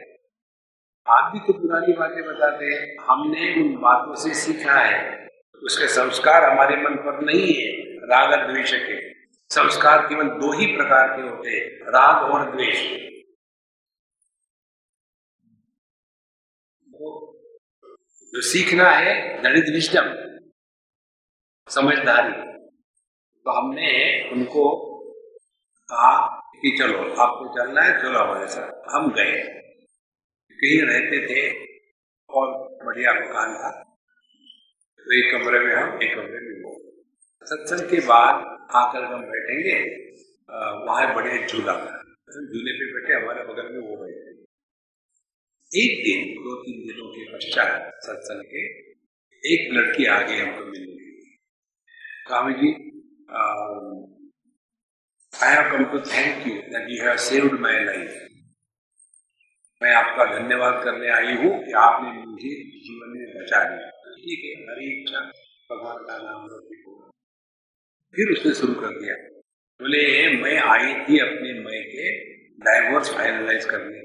[1.07, 5.27] आप भी तो पुरानी बातें बताते हैं। हमने उन बातों से सीखा है।
[5.63, 7.71] उसके संस्कार हमारे मन पर नहीं है,
[8.05, 8.97] राग और द्वेष के।
[9.51, 12.83] संस्कार केवल दो ही प्रकार के होते हैं, राग और द्वेष।
[18.35, 19.97] जो सीखना है दैट इज़
[21.69, 22.33] समझदारी.
[23.45, 23.89] तो हमने
[24.31, 24.63] उनको
[25.83, 29.43] कहा कि चलो, आपको चलना है, चलो हमारे साथ। हम गए।
[30.51, 31.65] कहीं रहते थे,
[32.29, 32.47] और
[32.85, 33.83] बढ़िया मकान था।
[34.99, 37.03] तो एक कमरे में हम, एक कमरे में वो
[37.43, 38.35] सत्संग के बाद
[38.75, 39.79] आकर हम बैठेंगे
[40.85, 41.73] वहाँ बड़े झूला।
[42.47, 44.28] झूले पे बैठे, हमारे बगल में वो बैठे
[45.71, 48.61] एक दिन, दो तीन दिनों के पश्चात सत्संग के
[49.43, 51.09] एक लड़की आगे हमको मिल गई
[52.27, 52.69] Swami ji
[55.33, 58.15] I have come to thank you that you have saved my life.
[59.81, 62.55] मैं आपका धन्यवाद करने आई हूँ कि आपने मुझे
[62.87, 65.21] जीवन में बचा दिया ठीक है, हरी इच्छा,
[65.71, 66.47] भगवान का नाम
[68.15, 69.15] फिर उसने शुरू कर दिया।
[69.79, 70.03] बोले,
[70.43, 72.09] मैं आई थी अपने मैं के
[72.65, 73.99] डाइवोर्स फाइनलाइज करने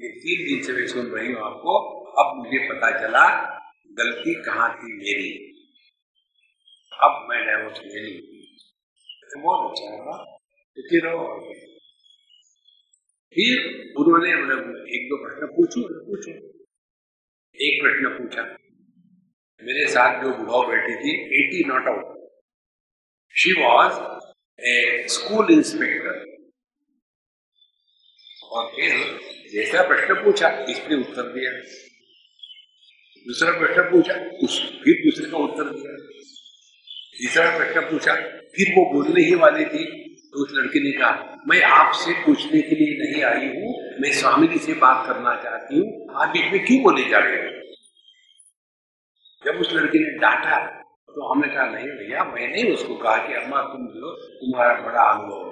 [0.00, 1.72] के तीन दिन से मैं सुन रही हूँ आपको।
[2.22, 3.24] अब मुझे पता चला,
[3.92, 5.30] गलती कहाँ थी मेरी।
[7.04, 8.02] अब मैं डाइवोर्स ले
[9.30, 9.98] तो बहुत अच्छा है
[10.88, 11.02] फिर
[13.34, 13.58] फिर
[13.98, 14.30] उन्होंने
[14.96, 15.82] एक दो प्रश्न पूछो?
[16.06, 16.32] पूछो।
[17.66, 18.42] एक प्रश्न पूछा।
[19.62, 22.04] मेरे साथ जो बुढ़ाओ बैठी थी eighty not out
[23.34, 23.96] she was
[24.60, 26.16] a school inspector
[28.42, 28.94] और फिर
[29.50, 31.52] जैसा प्रश्न पूछा इस पर उत्तर दिया
[33.26, 35.96] दूसरा प्रश्न पूछा उस फिर दूसरे का उत्तर दिया
[37.16, 38.14] तीसरा प्रश्न पूछा
[38.54, 39.84] फिर वो बोलने ही वाली थी
[40.32, 44.48] तो उस लड़की ने कहा मैं आपसे पूछने के लिए नहीं आई हूँ मैं स्वामी
[44.48, 47.58] जी से बात करना चाहती हूँ आप बीच में क्यों बोले जा रहे हो
[49.42, 50.58] जब उस लड़की ने डांटा
[51.10, 55.49] तो हमने कहा नहीं भैया मैंने उसको कहा कि अम्मा तुम जो तुम्हारा बड़ा अनुभव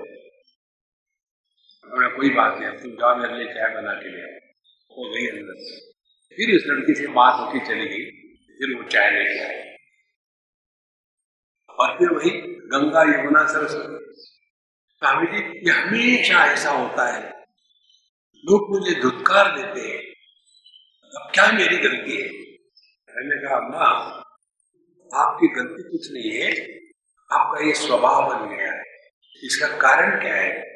[1.94, 4.24] है कोई बात नहीं तुम जाओ मेरे लिए चाय बना के लिए
[4.90, 5.88] हो गई अंदर
[6.36, 8.04] फिर उस लड़की से बात होती चली गई,
[8.54, 9.76] फिर वो चाय लेके आई।
[11.70, 14.22] और फिर वही गंगा यमुना सरस्वती।
[14.96, 17.30] स्वामी जी, ये हमेशा ऐसा होता है।
[18.38, 19.98] लोग मुझे धुतकार देते हैं।
[21.20, 22.28] अब क्या मेरी गलती है?
[23.16, 23.84] मैंने कहा, अम्मा,
[25.14, 26.72] आपकी गलती कुछ नहीं है।
[27.32, 28.82] आपका ये स्वभाव बन गया है।
[29.44, 30.67] इसका कारण क्या है?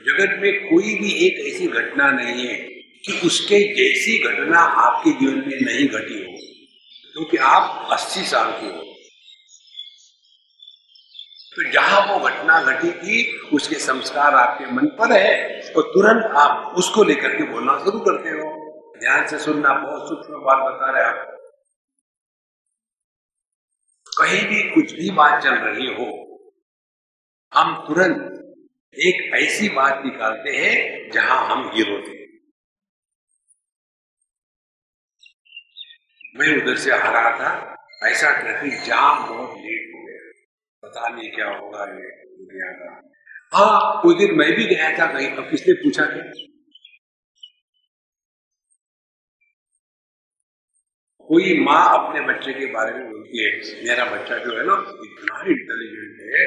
[0.00, 2.56] जगत में कोई भी एक ऐसी घटना नहीं है
[3.04, 6.36] कि उसके जैसी घटना आपके जीवन में नहीं घटी हो,
[7.14, 8.84] क्योंकि आप 80 साल के हो।
[11.52, 13.16] तो जहाँ वो घटना घटी थी,
[13.50, 18.30] उसके संस्कार आपके मन पर है तो तुरंत आप उसको लेकर के बोलना शुरू करते
[18.30, 18.48] हो।
[19.00, 21.34] ध्यान से सुनना, बहुत सूक्ष्म बात बता रहे आप।
[24.12, 26.06] कहीं भी कुछ भी बात चल रही हो,
[27.52, 28.27] हम तुरंत
[28.98, 32.16] एक ऐसी बात निकालते हैं जहाँ हम हीरो थे।
[36.34, 37.50] मैं उधर से आ रहा था,
[38.04, 40.32] ऐसा ट्रैफ़िक जाम बहुत लेट हो गया।
[40.82, 42.90] पता नहीं क्या होगा ये दुनिया का।
[43.52, 46.22] हाँ उस दिन मैं भी गया था, कहीं अब किसने पूछा क्या
[51.30, 53.50] कोई माँ अपने बच्चे के बारे में बोलती है,
[53.84, 54.76] मेरा बच्चा जो है ना,
[55.06, 56.46] इतना इंटेलिजेंट है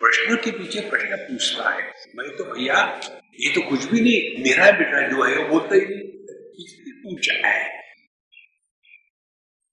[0.00, 1.82] प्रश्न के पीछे प्रश्न पूछता है।
[2.16, 3.00] मैं तो भैया,
[3.40, 7.62] ये तो कुछ भी नहीं, मेरा बेटा जो है, वो बोलता ही नहीं पूछा है?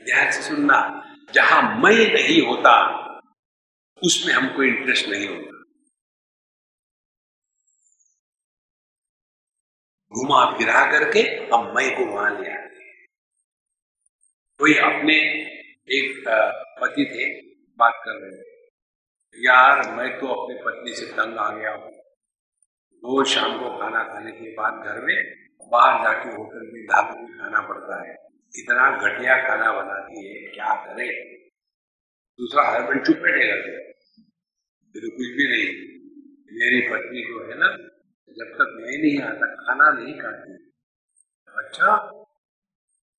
[0.01, 0.77] ध्यान से सुनना,
[1.33, 2.73] जहाँ मैं नहीं होता,
[4.03, 5.57] उसमें हमको इंटरेस्ट नहीं होता।
[10.11, 11.19] घुमा फिरा करके
[11.53, 12.71] हम मैं को वहाँ ले आते
[14.59, 15.15] कोई अपने
[15.97, 16.23] एक
[16.81, 17.25] पति थे,
[17.79, 18.50] बात कर रहे थे।
[19.35, 21.91] यार, मैं तो अपनी पत्नी से तंग आ गया हूँ।
[23.03, 25.33] रोज शाम को खाना खाने के बाद घर में
[25.71, 28.15] बाहर जाके होटल में ढाबे में खाना पड़ता है।
[28.55, 31.37] इतना घटिया खाना बनाती है, क्या करे?
[32.39, 33.55] दूसरा हस्बैंड चुप बैठेगा
[34.93, 35.91] फिर कुछ भी नहीं।
[36.53, 37.67] मेरी पत्नी जो है ना,
[38.29, 40.53] जब तक मैं नहीं आता, खाना नहीं खाती।
[41.57, 41.97] अच्छा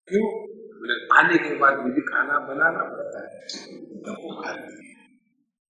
[0.09, 0.53] क्यों?
[1.19, 3.47] आने के बाद मुझे खाना बनाना पड़ता है।
[4.03, 5.02] तब वो खाती है।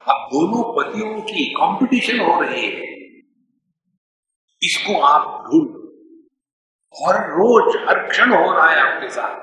[0.09, 2.93] अब दोनों पतियों की कंपटीशन हो रही है।
[4.63, 5.83] इसको आप ढूंढ
[6.95, 9.41] हर रोज, हर क्षण हो रहा है आपके साथ।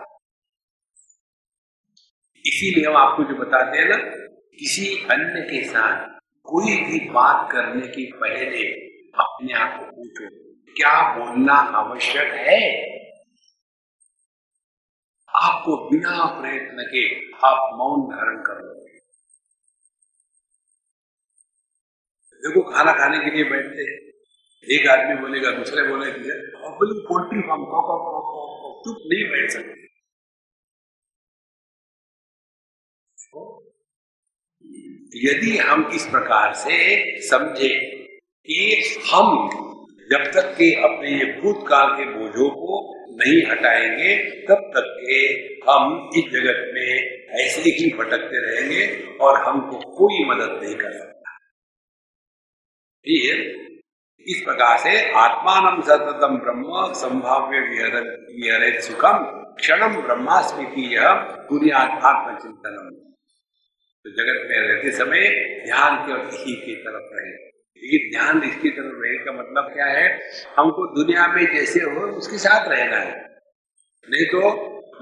[2.45, 3.95] इसीलिए हम आपको जो बताते हैं ना,
[4.59, 8.67] किसी अन्य के साथ कोई भी बात करने की पहले
[9.19, 12.89] अपने आप को पूछो, क्या बोलना आवश्यक है?
[15.35, 18.78] आपको बिना प्रयत्न के आप मौन धारण कर।
[22.39, 24.09] देखो, खाना खाने के लिए बैठते हैं।
[24.79, 26.13] एक आदमी बोलेगा, दूसरे बोलेगा
[27.07, 27.65] पोल्ट्री फार्म
[28.83, 29.89] चुप नहीं बैठ सकते।
[35.15, 36.75] यदि हम इस प्रकार से
[37.21, 37.79] समझे
[38.19, 38.83] कि
[39.13, 39.49] हम
[40.11, 45.15] जब तक के अपने ये भूतकाल के बोझों को नहीं हटाएँगे, तब तक के
[45.71, 51.18] हम इस जगत में ऐसे ही भटकते रहेंगे और हमको कोई मदद नहीं कर सकता।
[53.05, 53.55] फिर
[54.27, 59.17] इस प्रकार से आत्मान सततम ब्रह्म संभाव्य सुखम
[59.59, 61.13] क्षणम ब्रह्मास्मृति यह
[61.49, 62.89] बुनियाद आत्मचिंतनम
[64.03, 65.29] तो जगत में रहते समय
[65.65, 67.31] ध्यान केवल इसी की तरफ़ रहे।
[67.83, 70.31] लेकिन ध्यान इसकी तरफ़ रहे का मतलब क्या है?
[70.57, 73.21] हमको दुनिया में जैसे हो, उसके साथ रहना है।
[74.09, 74.39] नहीं तो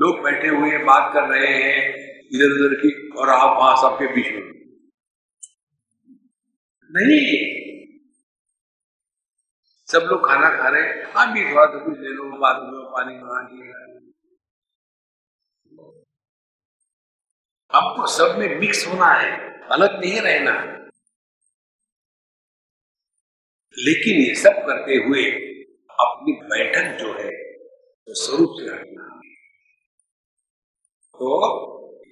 [0.01, 1.93] लोग बैठे हुए बात कर रहे हैं
[2.33, 4.51] इधर उधर की और आप वहाँ सबके बीच में।
[6.91, 7.66] नहीं
[9.89, 12.83] सब लोग खाना खा रहे हैं। आप भी थोड़ा तो कुछ ले लो, बाद में
[12.93, 13.43] पानी वहाँ
[17.71, 19.31] हमको सब में मिक्स होना है,
[19.71, 20.51] अलग नहीं रहना।
[23.77, 25.23] लेकिन ये सब करते हुए
[25.97, 29.03] अपनी बैठक जो है, वो तो स्वरूप से हटना
[31.15, 31.27] तो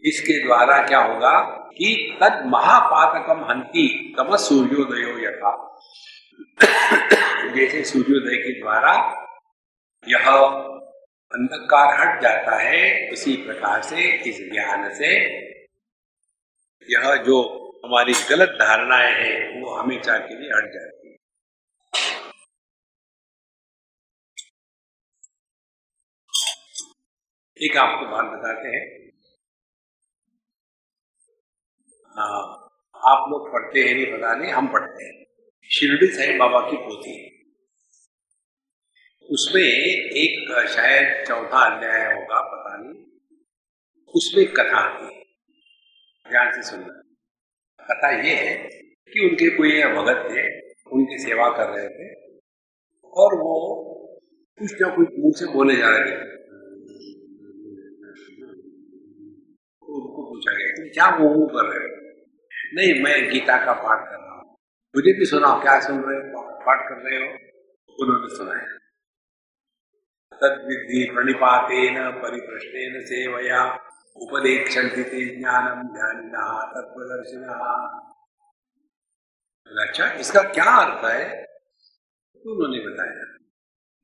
[0.06, 1.40] इसके द्वारा क्या होगा
[1.72, 5.52] कि तद महापातकम हंती तम सूर्योदय यथा।
[7.56, 8.94] जैसे सूर्योदय के द्वारा
[10.08, 10.30] यह
[11.32, 15.12] अंधकार हट जाता है उसी प्रकार से इस ज्ञान से
[16.90, 21.16] यह जो हमारी गलत धारणाएँ हैं वो हमेशा के लिए हट जाती है।
[27.62, 29.12] एक आपको बात बताते हैं।
[32.18, 32.24] आ,
[33.12, 35.25] आप लोग पढ़ते हैं नहीं पता नहीं हम पढ़ते हैं।
[35.72, 37.14] शिरडी साईं बाबा की पोथी।
[39.30, 43.04] उसमें एक शायद चौथा अध्याय होगा, पता नहीं।
[44.16, 45.24] उसमें कथा आती है
[46.26, 47.02] ध्यान से सुनना।
[47.82, 48.56] कथा ये है
[49.14, 50.44] कि उनके कोई भगत थे,
[50.92, 52.10] उनकी सेवा कर रहे थे,
[53.14, 53.54] और वो
[54.60, 56.24] कुछ ना कुछ मुँह से बोले जा रहे थे।
[59.82, 61.96] उनको पूछा गया क्या वो कर रहे हो
[62.74, 64.25] नहीं, मैं गीता का पाठ कर
[64.96, 67.34] मुझे भी सुनाओ, क्या सुन रहे हो, पाठ कर रहे हो?
[68.04, 68.78] उन्होंने सुनाया।
[70.34, 73.74] तद्विधि प्रणिपातेन परिप्रश्नेन सेवया,
[74.16, 75.88] उपदेक्षन्ति ते ज्ञानम
[76.76, 77.56] तत्वदर्शिनः
[79.88, 81.26] अच्छा इसका क्या अर्थ है?
[82.46, 83.38] उन्होंने बताया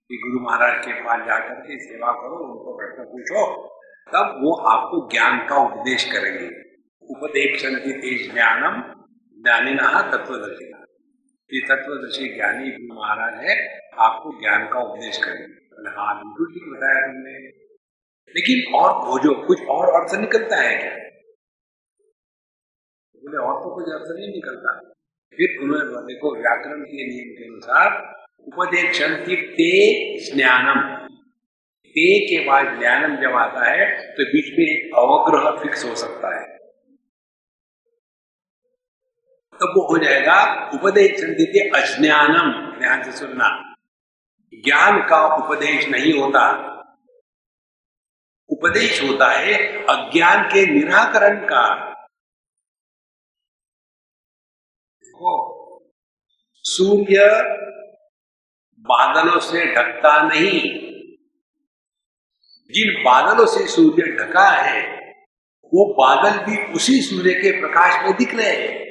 [0.08, 3.68] कि गुरु महाराज के पास जाकर के सेवा करो, उनको प्रश्न पूछो,
[4.08, 6.50] तब वो आपको ज्ञान का उपदेश करेंगे।
[7.98, 9.02] ते ज्ञानम
[9.44, 10.81] ज्ञानिना तत्वदर्शिना
[11.54, 17.48] ये तत्वदर्शी ज्ञानी महाराज है, आपको ज्ञान का उपदेश करेंगे। हाँ बिल्कुल ठीक बताया तुमने।
[18.38, 20.96] लेकिन और खोजो, कुछ और अर्थ निकलता है क्या?
[23.16, 24.94] बोले, और तो कुछ अर्थ नहीं निकलता।
[25.34, 28.16] फिर उन्होंने देखो, व्याकरण के नियम के अनुसार
[28.48, 29.72] उपदेक्षण की ते
[30.36, 31.08] ज्ञानम।
[31.90, 36.42] ते के बाद ज्ञानम जब आता है तो बीच में एक अवग्रह फिक्स हो सकता
[36.42, 36.51] है।
[39.62, 41.28] तब वो हो जाएगा उपदेक्षण
[41.82, 43.76] अज्ञानम, ध्यान से सुनना।
[44.54, 46.72] ज्ञान का उपदेश नहीं होता।
[48.50, 49.54] उपदेश होता है
[49.84, 51.92] अज्ञान के निराकरण का।
[55.04, 55.58] देखो,
[56.56, 57.18] सूर्य
[58.80, 60.62] बादलों से ढकता नहीं।
[62.72, 64.98] जिन बादलों से सूर्य ढका है,
[65.66, 68.91] वो बादल भी उसी सूर्य के प्रकाश में दिख रहे हैं।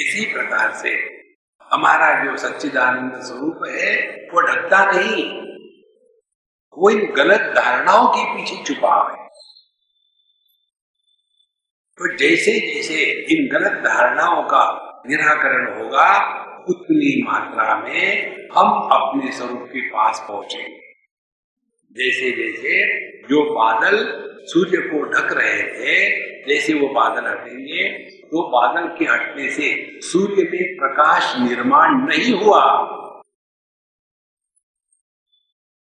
[0.00, 0.88] इसी प्रकार से
[1.72, 5.44] हमारा जो सच्चिदानंद स्वरूप है, वो ढकता नहीं।
[6.78, 9.24] वो इन गलत धारणाओं के पीछे छुपा है।
[11.98, 19.62] तो जैसे जैसे इन गलत धारणाओं का निराकरण होगा, उतनी मात्रा में हम अपने स्वरूप
[19.62, 20.80] के पास पहुँचेंगे।
[21.92, 28.96] जैसे जैसे जो बादल सूर्य को ढक रहे थे, जैसे वो बादल हटेंगे तो बादल
[28.98, 32.64] के हटने से सूर्य में प्रकाश निर्माण नहीं हुआ।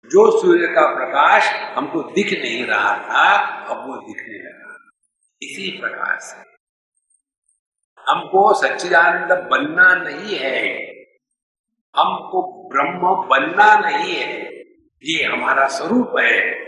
[0.06, 4.92] जो सूर्य का प्रकाश हमको दिख नहीं रहा था, अब वो दिखने लगा
[5.42, 6.40] इसी प्रकार से।
[8.12, 10.88] हमको सच्चिदानंद बनना नहीं है।
[11.96, 14.60] हमको ब्रह्म बनना नहीं है।
[15.04, 16.66] ये हमारा स्वरूप है।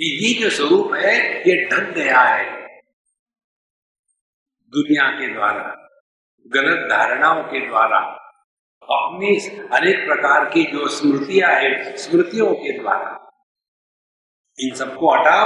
[0.00, 2.53] ये जो स्वरूप है, ये ढक गया है।
[4.74, 5.88] दुनिया के द्वारा,
[6.46, 7.98] गलत धारणाओं के द्वारा,
[8.82, 13.20] अपनी अनेक प्रकार की जो स्मृतियाँ है, स्मृतियों के द्वारा,
[14.60, 15.40] इन सबको हटा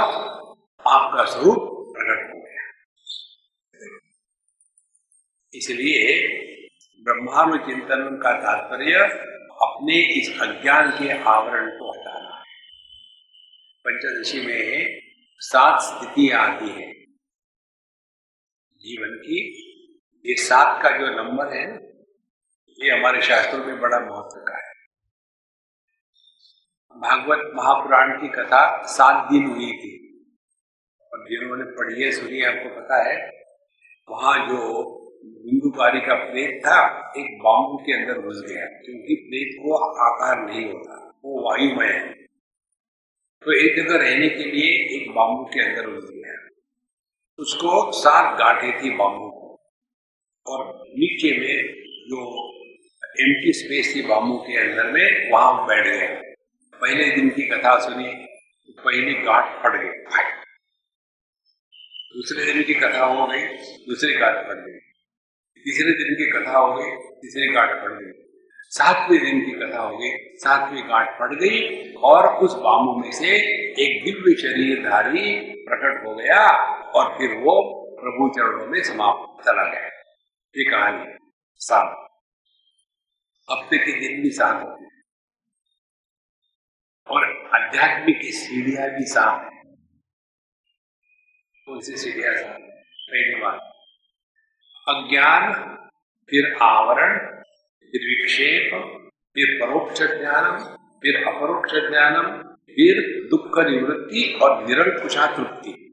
[0.87, 1.57] आपका स्वरूप
[1.97, 2.49] प्रकट हो गया।
[5.53, 6.27] इसलिए
[7.03, 8.95] ब्रह्मांड चिंतन का तात्पर्य
[9.61, 12.43] अपने इस अज्ञान के आवरण को हटाना है।
[13.87, 14.99] पंचदशी में
[15.39, 16.98] सात स्थिति आती है।
[18.81, 19.65] जीवन की।
[20.25, 21.93] ये सात का जो नंबर है,
[22.83, 24.73] ये हमारे शास्त्रों में बड़ा महत्व का है।
[26.97, 30.23] भागवत महापुराण की कथा सात दिन हुई थी।
[31.13, 33.29] और जिन्होंने पढ़ी है, सुनी आपको पता है,
[34.09, 39.75] वहाँ जो बिंदुकारी का प्रेत था, एक बाम्बू के अंदर घुस गया। क्योंकि प्रेत को
[39.93, 42.13] आकार नहीं होता, वो वायुमय है।
[43.41, 46.18] तो एक जगह रहने के लिए एक बाम्बू के अंदर घुस गया।
[47.39, 49.27] उसको सात गाठे थी बाम्बू
[50.47, 51.63] और नीचे में
[52.07, 52.23] जो
[53.19, 56.07] एम्प्टी स्पेस थी बाम्बू के अंदर में, वहाँ बैठ गए।
[56.81, 60.23] पहले दिन की कथा सुनी तो पहली गांठ फट गई।
[62.15, 63.41] दूसरे दिन की कथा हो गई,
[63.87, 64.79] दूसरी गांठ फट गई।
[65.65, 68.11] तीसरे दिन की कथा हो गई, तीसरी गांठ फट गई।
[68.69, 73.29] सातवें दिन की कथा हो गई, सातवीं गांठ फट गई, और उस बामू में से
[73.83, 79.87] एक दिव्य शरीरधारी प्रकट हो गया। और फिर वो प्रभु चरणों में समाप्त चला गया।
[80.57, 81.17] ये कहानी
[81.55, 82.05] सात
[83.51, 84.85] हफ़्ते के दिन भी सात होते
[87.07, 89.59] और आध्यात्मिक की सीढ़िया भी सात है।
[91.65, 92.31] कौन सी सीढ़िया
[93.11, 93.65] पहली बात
[94.89, 95.53] अज्ञान,
[96.29, 97.17] फिर आवरण,
[97.89, 98.71] फिर विक्षेप,
[99.33, 105.88] फिर परोक्ष ज्ञानम, फिर अपरोक्ष ज्ञानम, फिर दुख निवृत्ति और निरंकुशा तृप्ति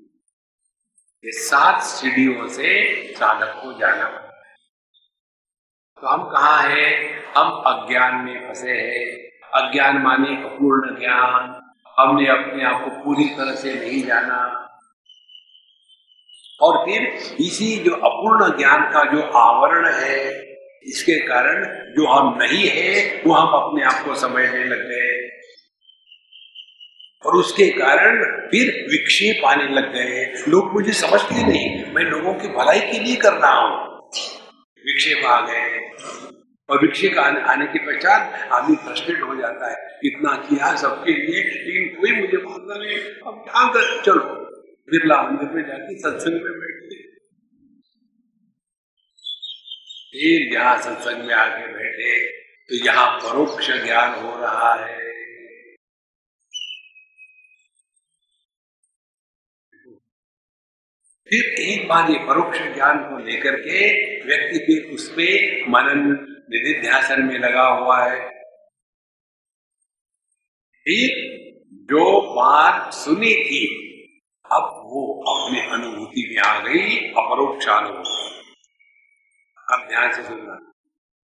[1.25, 4.37] ये सात सीढ़ियों से साधक को जाना। पड़ता है
[6.01, 7.14] तो हम कहा है?
[7.37, 9.29] हम अज्ञान में फंसे हैं।
[9.61, 11.62] अज्ञान माने अपूर्ण ज्ञान।
[11.99, 14.62] हमने अपने आप को पूरी तरह से नहीं जाना।
[16.62, 17.03] और फिर
[17.41, 20.43] इसी जो अपूर्ण ज्ञान का जो आवरण है,
[20.83, 25.16] इसके कारण जो हम नहीं है, वो हम अपने आप को समझने लग गए।
[27.27, 32.49] और उसके कारण फिर विक्षेप आने लग गए लोग मुझे समझते नहीं मैं लोगों की
[32.49, 33.70] भलाई के लिए कर रहा हूँ।
[34.85, 35.81] विक्षेप आ गए
[36.68, 41.89] और विक्षेप आने, के पश्चात आदमी फ्रस्ट्रेट हो जाता है। इतना किया सबके लिए लेकिन
[41.97, 44.24] कोई मुझे मानता नहीं। अब क्या कर चलो।
[44.89, 47.03] बिरला मंदिर में जाके सत्संग में बैठते।
[50.12, 52.14] फिर यहाँ सत्संग में आके बैठे
[52.68, 55.16] तो यहाँ परोक्ष ज्ञान हो रहा है।
[61.29, 63.79] फिर एक बार ये परोक्ष ज्ञान को लेकर के
[64.24, 66.11] व्यक्ति फिर उसमें मनन,
[66.51, 68.29] निधिध्यासन में लगा हुआ है।
[70.85, 71.11] फिर
[71.72, 73.64] जो बात सुनी थी,
[74.47, 75.03] अब वो
[75.33, 78.43] अपने अनुभूति में आ गई अपरोक्ष अनुभूति
[79.72, 80.72] अब ध्यान से सुनना।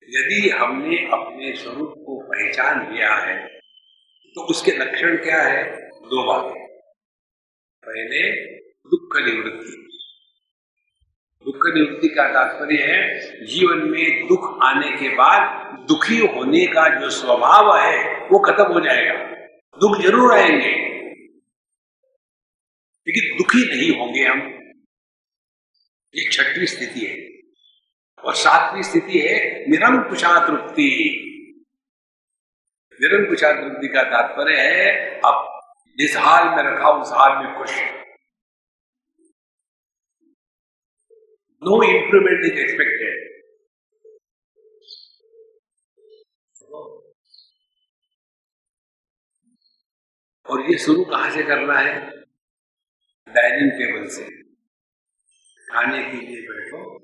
[0.09, 3.47] यदि हमने अपने स्वरूप को पहचान लिया है
[4.35, 5.89] तो उसके लक्षण क्या है?
[5.91, 6.67] दो बातें।
[7.83, 8.52] पहले
[8.95, 9.79] दुख निवृत्ति।
[11.47, 17.11] दुख निवृत्ति का तात्पर्य है, जीवन में दुख आने के बाद दुखी होने का जो
[17.11, 19.15] स्वभाव है, वो खत्म हो जाएगा।
[19.79, 20.73] दुख ज़रूर आएँगे,
[23.07, 24.41] लेकिन दुखी नहीं होंगे हम।
[26.15, 27.17] ये छठवीं स्थिति है।
[28.25, 29.39] और सातवीं स्थिति है
[29.71, 30.89] निरंकुशा तृप्ति
[33.03, 35.61] निरंकुशा तृप्ति का तात्पर्य है, अब
[35.99, 38.02] जिस हाल में रखा, उस हाल में खुश।
[41.65, 43.33] नो इंप्रूवमेंट इज़ एक्सपेक्टेड
[50.51, 52.11] और ये शुरू कहाँ से करना है?
[53.29, 54.43] डाइनिंग टेबल से।
[55.73, 56.99] खाने के लिए बैठो,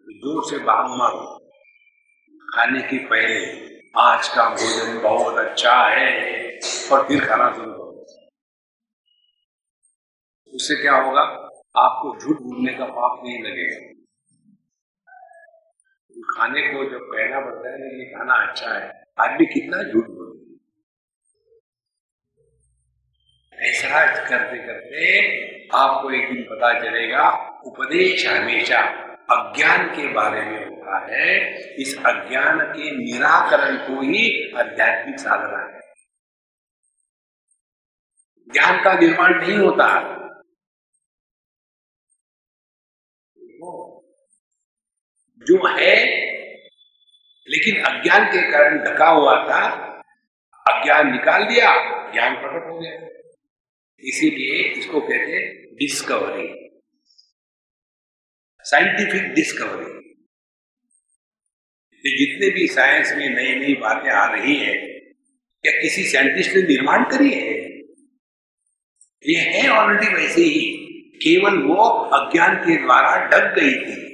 [0.00, 1.38] ज़ोर से बाग मारो।
[2.54, 6.40] खाने के पहले, आज का भोजन बहुत अच्छा है।
[6.92, 8.06] और फिर खाना शुरू करो।
[10.56, 11.46] उससे क्या होगा?
[11.76, 13.99] आपको झूठ बोलने का पाप नहीं लगेगा।
[16.30, 20.30] खाने को जब कहना पड़ता है ये खाना अच्छा है। आदमी कितना झूठ बोले
[23.68, 25.40] ऐसा करते करते
[25.76, 27.30] आपको एक दिन पता चलेगा,
[27.66, 28.80] उपदेश हमेशा
[29.30, 35.80] अज्ञान के बारे में होता है। इस अज्ञान के निराकरण को ही आध्यात्मिक साधना है।
[38.52, 39.88] ज्ञान का निर्माण नहीं होता।
[45.42, 45.96] जो है,
[47.48, 49.62] लेकिन अज्ञान के कारण ढका हुआ था,
[50.66, 51.70] अज्ञान निकाल दिया,
[52.12, 53.08] ज्ञान प्रकट हो गया।
[54.04, 56.48] इसीलिए इसको कहते हैं डिस्कवरी
[58.64, 60.00] साइंटिफिक डिस्कवरी
[62.04, 64.74] जितने भी साइंस में नई नई बातें आ रही है,
[65.64, 67.58] क्या किसी साइंटिस्ट ने निर्माण करी है?
[69.26, 70.76] ये है ऑलरेडी वैसे ही,
[71.16, 71.88] केवल वो
[72.18, 74.09] अज्ञान के द्वारा ढक गई थी।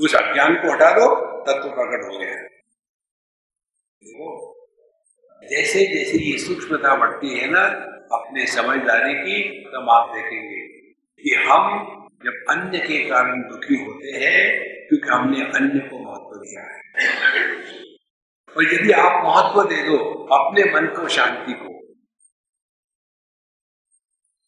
[0.00, 1.08] उस अज्ञान को हटा दो
[1.42, 2.34] तत्व प्रकट हो गया।
[4.02, 4.28] देखो,
[5.42, 7.64] जैसे जैसे ये सूक्ष्मता बढ़ती है ना,
[8.12, 10.62] अपने समझदारी की तब आप देखेंगे
[11.24, 11.62] कि हम
[12.24, 14.40] जब अन्य के कारण दुखी होते हैं,
[14.88, 16.78] क्योंकि हमने अन्य को महत्व दिया है।
[18.56, 19.98] और यदि आप महत्व दे दो
[20.34, 21.72] अपने मन को, शांति को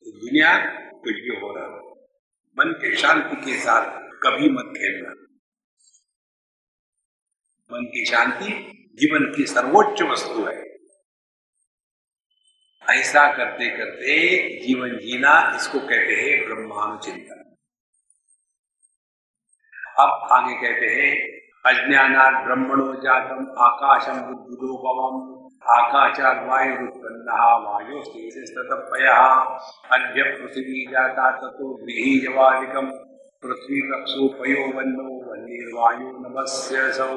[0.07, 0.57] तो दुनिया
[0.95, 1.67] कुछ भी हो रहा
[2.57, 3.85] मन के शांति के साथ
[4.23, 5.26] कभी मत खेलना।
[7.73, 8.51] मन की शांति,
[8.95, 10.65] जीवन की सर्वोच्च वस्तु है।
[12.99, 14.17] ऐसा करते करते
[14.67, 17.43] जीवन जीना इसको कहते हैं ब्रह्मानुचिंतन।
[20.01, 21.11] अब आगे कहते हैं
[21.65, 25.37] अज्ञाना ब्रह्मणो जातम, आकाशम बुद्धुदो पवम
[25.71, 27.29] आकाशात वायुरुत्पन्न
[27.65, 28.01] वायु
[28.57, 29.07] ततपय
[29.93, 32.91] अद्य पृथ्वी जाता ततो गृही जवादिकम
[33.43, 37.09] पृथ्वी रक्षो पयो वन्नो वन्नीर्वायु नमस्य सौ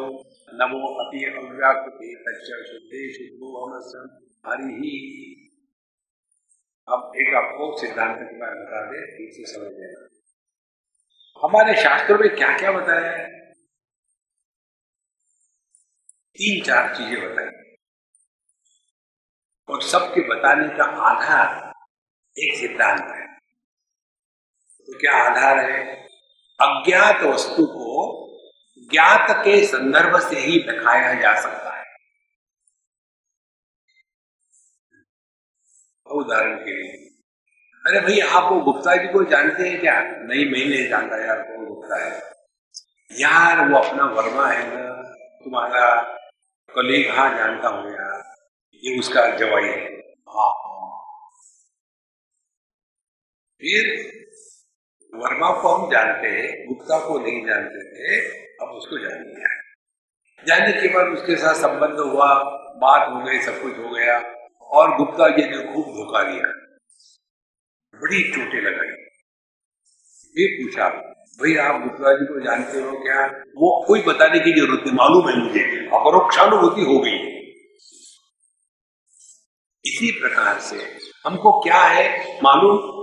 [0.53, 2.23] नमो अपि अव्याकृति
[2.67, 3.79] शुद्धे शुद्धो
[4.49, 5.19] हरि। ही
[6.89, 10.09] अब एक आपको सिद्धांत के बारे में बता दे ठीक से समझ लेना
[11.43, 13.53] हमारे शास्त्रों में क्या क्या बताया है?
[16.33, 17.75] तीन चार चीज़ें बताई।
[19.69, 21.73] और सबके बताने का आधार
[22.39, 23.37] एक सिद्धांत है।
[24.79, 25.95] तो क्या आधार है?
[26.61, 28.28] अज्ञात वस्तु को
[28.91, 31.85] ज्ञात के संदर्भ से ही दिखाया जा सकता है।
[36.11, 37.05] उदाहरण के लिए।
[37.85, 40.01] अरे भाई आप वो गुप्ता जी को जानते हैं क्या?
[40.01, 42.33] नहीं, मैं नहीं जानता यार, कौन गुप्ता है?
[43.11, 45.13] यार, वो अपना वर्मा है ना,
[45.43, 46.01] तुम्हारा
[46.69, 48.35] कलीग हाँ जानता हूँ यार।
[48.83, 50.69] ये उसका जवाई है। हाँ।
[53.59, 54.18] फिर
[55.13, 58.27] वर्मा को हम जानते हैं, गुप्ता को नहीं जानते थे
[58.61, 59.55] अब उसको जान लिया
[60.47, 62.33] जानने के बाद उसके साथ संबंध हुआ,
[62.75, 64.19] बात हो गई, सब कुछ हो गया,
[64.61, 66.51] और गुप्ता जी ने खूब धोखा दिया।
[67.99, 68.89] बड़ी चोटें लगाई।
[70.35, 70.89] फिर पूछा,
[71.39, 73.25] भाई आप गुप्ता जी को जानते हो क्या?
[73.57, 77.39] वो कोई बताने की ज़रूरत नहीं, मालूम है मुझे। अपरोक्षानुभूति हो गई
[79.85, 80.77] इसी प्रकार से
[81.25, 82.98] हमको क्या है मालूम?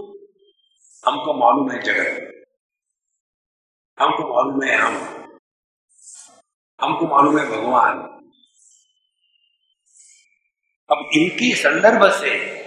[1.06, 2.44] हमको मालूम है जगत।
[4.00, 4.94] हमको मालूम है हम।
[6.80, 7.98] हमको मालूम है भगवान।
[10.90, 12.62] अब इनकी संदर्भ से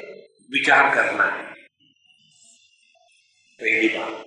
[0.52, 1.54] विचार करना है।
[3.62, 4.24] पहली बात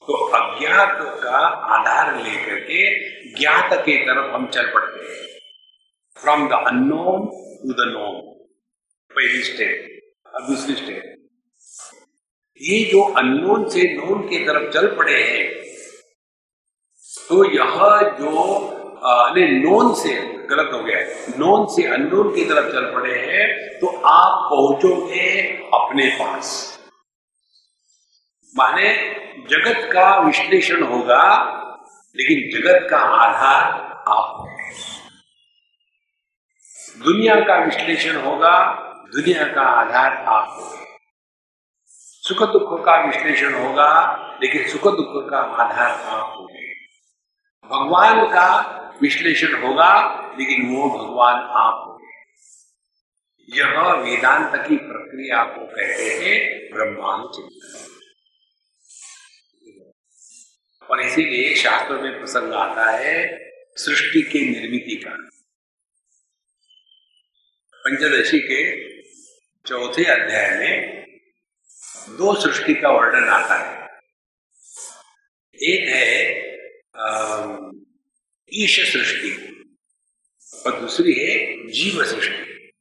[0.00, 5.40] तो अज्ञात का आधार लेकर के ज्ञात के तरफ़ हम चल पड़ते हैं।
[6.22, 8.46] From the unknown to the known
[9.10, 10.00] पहली स्टेप
[10.48, 11.15] दूसरी स्टेप
[12.60, 15.44] ये जो अनोन से नोन की तरफ़ चल पड़े हैं
[17.28, 17.74] तो यह
[18.20, 18.32] जो
[19.36, 20.14] नोन से
[20.50, 21.00] गलत हो गया
[21.38, 23.46] नोन से अननोन की तरफ़ चल पड़े हैं
[23.80, 25.28] तो आप पहुंचोगे
[25.74, 26.48] अपने पास।
[28.54, 28.88] माने
[29.50, 31.24] जगत का विश्लेषण होगा,
[32.16, 33.64] लेकिन जगत का आधार
[34.08, 34.44] आप
[36.98, 38.56] दुनिया का विश्लेषण होगा,
[39.14, 40.46] दुनिया का आधार आप
[42.26, 43.90] सुख दुख का विश्लेषण होगा,
[44.42, 46.46] लेकिन सुख दुख का आधार आप हो
[47.70, 48.48] भगवान का
[49.02, 49.92] विश्लेषण होगा,
[50.38, 51.92] लेकिन वो भगवान आप हो
[53.48, 56.38] यह वेदांत की प्रक्रिया को कहते हैं
[56.72, 57.94] ब्रह्मांड चिंतन
[60.90, 63.14] और इसीलिए शास्त्र में प्रसंग आता है,
[63.76, 65.16] सृष्टि के निर्मित का।
[67.84, 68.60] पंचदशी के
[69.66, 71.05] चौथे अध्याय में
[72.08, 73.86] दो सृष्टि का वर्णन आता है।
[75.54, 76.10] एक है
[78.52, 79.30] ईश सृष्टि
[80.66, 81.36] और दूसरी है
[81.72, 82.72] जीव सृष्टि।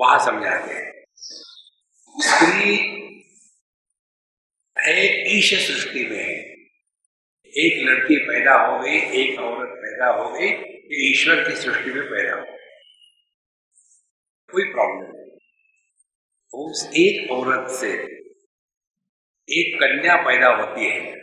[0.00, 0.92] वहाँ समझाते हैं।
[2.16, 2.76] स्त्री
[4.78, 4.96] है
[5.38, 6.38] ईश सृष्टि में है।
[7.64, 10.48] एक लड़की पैदा हो गई, एक औरत पैदा हो गई
[11.10, 12.58] ईश्वर की सृष्टि में पैदा हो गई।
[14.52, 15.31] कोई प्रॉब्लम नहीं।
[16.54, 17.92] उस एक औरत से
[19.50, 21.16] एक कन्या पैदा होती है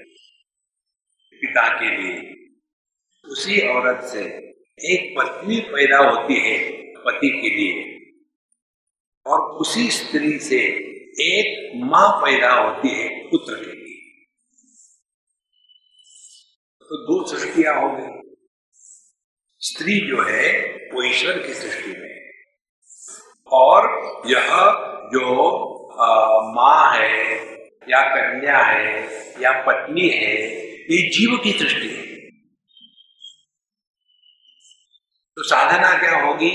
[1.31, 2.49] पिता के लिए।
[3.25, 4.25] उसी औरत से
[4.93, 7.99] एक पत्नी पैदा होती है पति के लिए।
[9.27, 10.59] और उसी स्त्री से
[11.21, 14.25] एक माँ पैदा होती है पुत्र के लिए।
[16.79, 18.35] तो दो सृष्टिया हो गई।
[19.59, 22.31] स्त्री जो है वो ईश्वर की सृष्टि में
[23.47, 23.83] और
[24.31, 25.23] यह जो
[26.55, 27.35] माँ है,
[27.89, 28.89] या कन्या है,
[29.41, 30.33] या पत्नी है,
[30.91, 32.05] ये जीव की सृष्टि है।
[35.35, 36.51] तो साधना क्या होगी?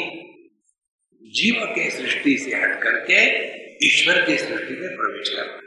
[1.23, 3.21] जीव के सृष्टि से हट करके
[3.87, 5.61] ईश्वर की सृष्टि में प्रवेश करना।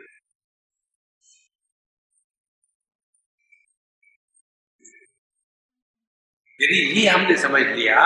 [6.62, 8.02] यदि ये हमने समझ लिया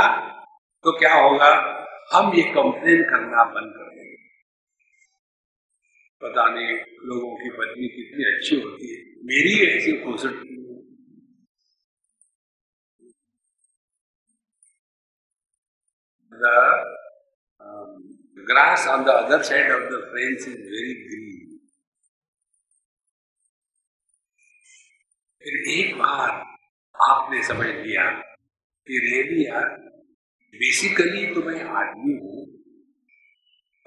[0.84, 1.52] तो क्या होगा?
[2.14, 4.01] हम ये कंप्लेन करना बंद कर
[6.24, 6.76] पता नहीं
[7.10, 10.48] लोगों की पत्नी कितनी अच्छी होती है। मेरी ऐसी खुशट
[16.32, 16.60] The
[17.62, 18.04] um,
[18.48, 21.60] grass on the other side of the fence is very green.
[25.42, 26.30] फिर एक बार
[26.96, 28.10] आपने समझ लिया
[28.88, 29.70] कि रियली यार
[30.54, 32.46] बेसिकली तो मैं आदमी हूँ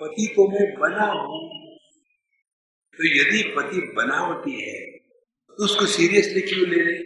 [0.01, 1.64] पति तो मैं बना हूँ।
[2.95, 4.99] तो यदि पति बनावटी है
[5.51, 7.03] तो उसको सीरियसली क्यों ले रहे?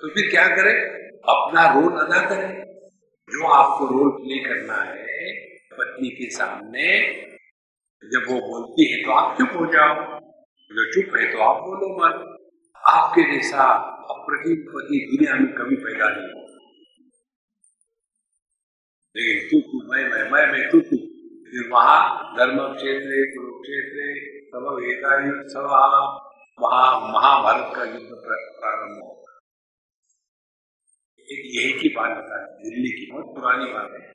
[0.00, 0.76] तो फिर क्या करें?
[1.34, 2.64] अपना रोल अदा करें।
[3.30, 5.32] जो आपको रोल प्ले करना है,
[5.72, 6.86] पत्नी के सामने,
[8.04, 10.20] जब वो बोलती है तो आप चुप हो जाओ।
[10.72, 12.36] जो चुप है तो आप बोलो मत।
[12.88, 13.64] आपके जैसा
[14.10, 16.49] अप्रतिम पति दुनिया में कभी पैदा नहीं हो
[19.16, 22.00] लेकिन तू मैं मैं मैं मैं तू फिर वहाँ
[22.36, 24.04] धर्म क्षेत्र कुरुक्षेत्र,
[24.50, 25.14] सब वेदा
[25.48, 25.80] सभा
[26.58, 29.16] वहाँ महाभारत का युद्ध प्रारंभ हो
[31.28, 34.12] एक यही की बात बता दिल्ली की बहुत पुरानी बात है।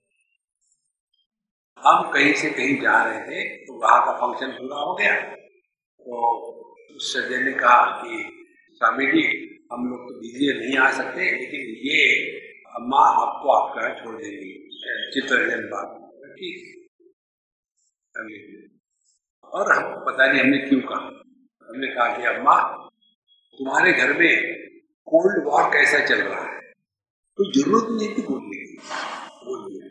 [1.80, 6.96] हम कहीं से कहीं जा रहे थे तो वहाँ का फ़ंक्शन पूरा हो गया। तो
[6.96, 8.18] उस सज्जन ने कहा कि,
[8.82, 9.24] स्वामी जी,
[9.74, 12.02] हम लोग तो बिज़ी नहीं आ सकते, लेकिन ये
[12.76, 14.54] अम्मा आपको आपका छोड़ देंगी।
[15.14, 16.02] चित्ररंजन बात
[16.32, 16.74] ठीक
[19.54, 21.08] और हम, पता नहीं हमने क्यों कहा।
[21.70, 22.56] हमने कहा कि अम्मा
[23.60, 24.32] तुम्हारे घर में
[25.08, 26.60] कोल्ड वॉर कैसा चल रहा है?
[27.40, 28.78] कोई ज़रूरत नहीं थी बोलने की
[29.46, 29.90] बोलिए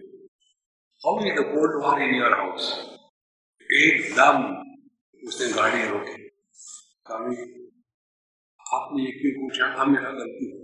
[1.02, 2.68] how is the cold war in your house
[3.70, 4.44] एकदम
[5.22, 7.36] उसने गाड़ी रोकी। स्वामी
[8.60, 9.66] आपने एक भी पूछा?
[9.76, 10.63] हाँ मेरा गलती हो।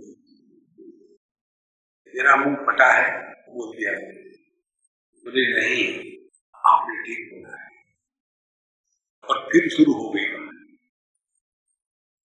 [2.13, 3.09] मेरा मुँह फटा है
[3.49, 3.91] बोल दिया
[5.25, 5.83] मुझे नहीं,
[6.63, 7.69] आपने ठीक बोला है।
[9.23, 10.25] और फिर शुरू हो गई।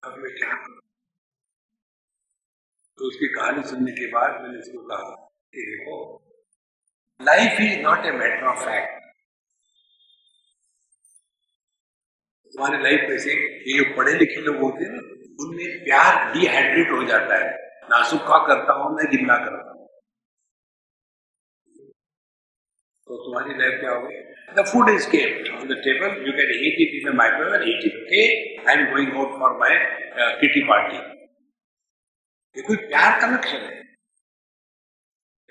[0.02, 0.54] अब मैं क्या
[2.98, 5.10] तो उसकी कहानी सुनने के बाद मैंने उसको कहा
[5.54, 5.96] कि देखो
[7.20, 9.02] life is not a matter of fact
[12.54, 13.32] तुम्हारी लाइफ में से
[13.68, 15.02] ये जो पढ़े लिखे लोग होते हैं ना,
[15.44, 17.48] उनमें प्यार डिहाइड्रेट हो जाता है।
[17.90, 19.73] ना सुखा करता हूँ ना गिल्ला करता हूँ।
[23.08, 24.22] तो तुम्हारी लाइफ क्या होगी
[24.62, 26.12] food is kept on the table.
[26.20, 27.94] You can eat it in the microwave and eat it.
[28.02, 28.26] Okay?
[28.66, 29.72] I am going out for my
[30.16, 31.00] uh, kitty party.
[32.56, 33.80] ये कोई प्यार का लक्षण है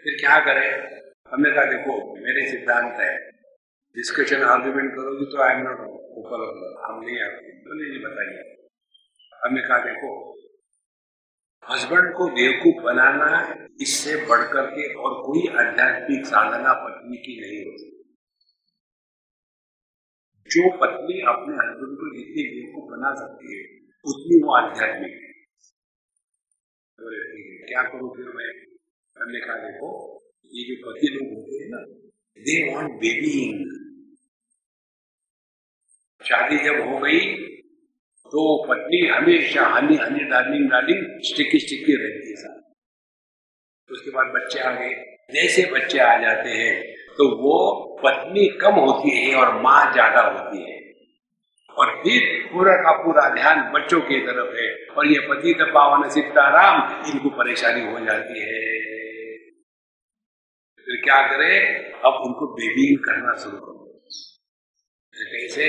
[0.03, 0.67] फिर क्या करें
[1.31, 3.09] हमने कहा देखो मेरे सिद्धांत है
[3.95, 5.81] डिस्कशन आर्ग्यूमेंट करोगी तो आई एम नॉट
[6.21, 6.45] ऊपर
[6.83, 8.45] हम नहीं आते तो नहीं बताइए
[9.43, 10.13] हमने कहा देखो
[11.71, 18.03] हस्बैंड को बेवकूफ़ बनाना इससे बढ़कर के और कोई आध्यात्मिक साधना पत्नी की नहीं होती।
[20.45, 23.63] जो पत्नी अपने हस्बैंड को जितनी बेवकूफ़ बना सकती है,
[24.05, 25.31] उतनी वो आध्यात्मिक है।
[26.99, 27.05] तो
[27.67, 28.75] क्या करूँ फिर मैं?
[29.21, 31.77] हमने कहा, देखो, ये जो पति लोग होते हैं ना
[32.37, 33.79] दे वॉन्ट बेबीइंग
[36.25, 37.52] शादी जब हो गई
[38.33, 42.51] तो पत्नी हमेशा honey honey darling darling sticky sticky रहती है
[43.89, 44.93] उसके बाद बच्चे आ गए।
[45.33, 46.71] जैसे बच्चे आ जाते हैं
[47.17, 47.57] तो वो
[48.03, 50.77] पत्नी कम होती है और माँ ज़्यादा होती है।
[51.77, 56.81] और फिर पूरा का पूरा ध्यान बच्चों की तरफ़ है और ये पति पावन सीताराम,
[57.09, 58.61] इनको परेशानी हो जाती है।
[60.87, 61.57] फिर क्या करे?
[62.05, 63.82] अब उनको बेबी करना शुरू करो।
[65.13, 65.65] कैसे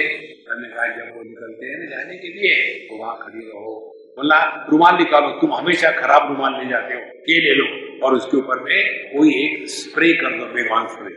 [0.51, 2.55] हमने कहा जब वो निकलते हैं जाने के लिए
[2.89, 3.73] तो वहाँ खड़ी रहो।
[4.17, 4.39] बोला,
[4.71, 7.67] रुमाल निकालो, तुम हमेशा खराब रुमाल ले जाते हो, ये ले लो।
[8.07, 8.77] और उसके ऊपर में
[9.13, 11.13] कोई एक स्प्रे कर दो बेगवान स्प्रे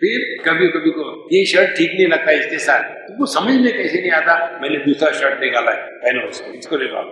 [0.00, 1.04] फिर कभी कभी को,
[1.36, 5.10] ये शर्ट ठीक नहीं लगता इसके साथ। तुमको समझ में कैसे नहीं आता, मैंने दूसरा
[5.10, 7.04] शर्ट निकाला है, पहनो उसको, इसको ले लो।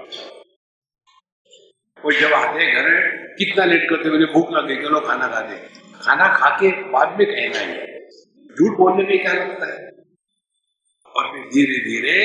[2.05, 2.91] और जब आते घर
[3.39, 5.82] कितना लेट करते मुझे भूख लग गई चलो खाना खा दे?
[6.03, 7.81] खाना खा के बाद में कहना है
[8.57, 9.81] झूठ बोलने में क्या लगता है?
[11.15, 12.17] और फिर धीरे धीरे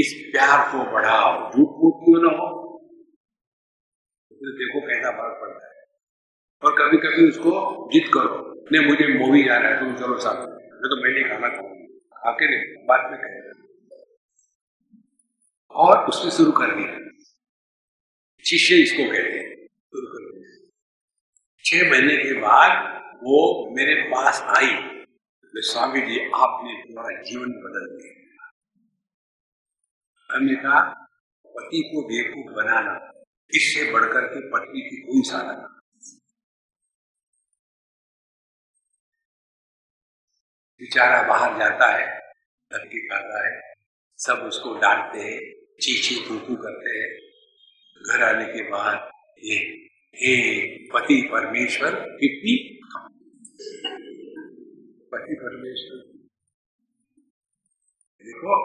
[0.00, 2.46] इस प्यार को बढ़ाओ। झूठ मूठ क्यों ना हो
[4.30, 5.72] तो देखो कैसा फ़र्क पड़ता है।
[6.62, 7.52] और कभी कभी उसको
[7.92, 8.36] जिद करो,
[8.72, 12.46] नहीं, मुझे मूवी जा रहा है, तुम चलो साथ मैं। तो मैंने खाना खाऊँगा आके
[12.86, 13.52] बाद में कहेगा
[15.74, 16.92] और उसने शुरू कर दिया।
[18.44, 19.54] शिष्य इसको कहते हैं
[21.64, 22.72] छह महीने के बाद
[23.16, 23.38] वो
[23.76, 24.74] मेरे पास आई।
[25.54, 28.50] तो स्वामी जी, आपने तुम्हारा जीवन बदल दिया।
[30.30, 30.80] हमने कहा,
[31.46, 35.72] पति को बेवकूफ़ बनाना, इससे बढ़कर के पत्नी की कोई साधना
[40.80, 42.06] बेचारा बाहर जाता है
[42.70, 43.60] धरती खाता है
[44.18, 45.38] सब उसको डांटते हैं
[45.80, 47.08] चीची तूतू करते हैं।
[48.02, 49.10] घर आने के बाद
[49.44, 49.56] हे
[50.16, 50.34] हे
[50.88, 52.75] पति परमेश्वर, कितनी
[55.12, 56.00] पति परमेश्वर।
[58.24, 58.56] देखो,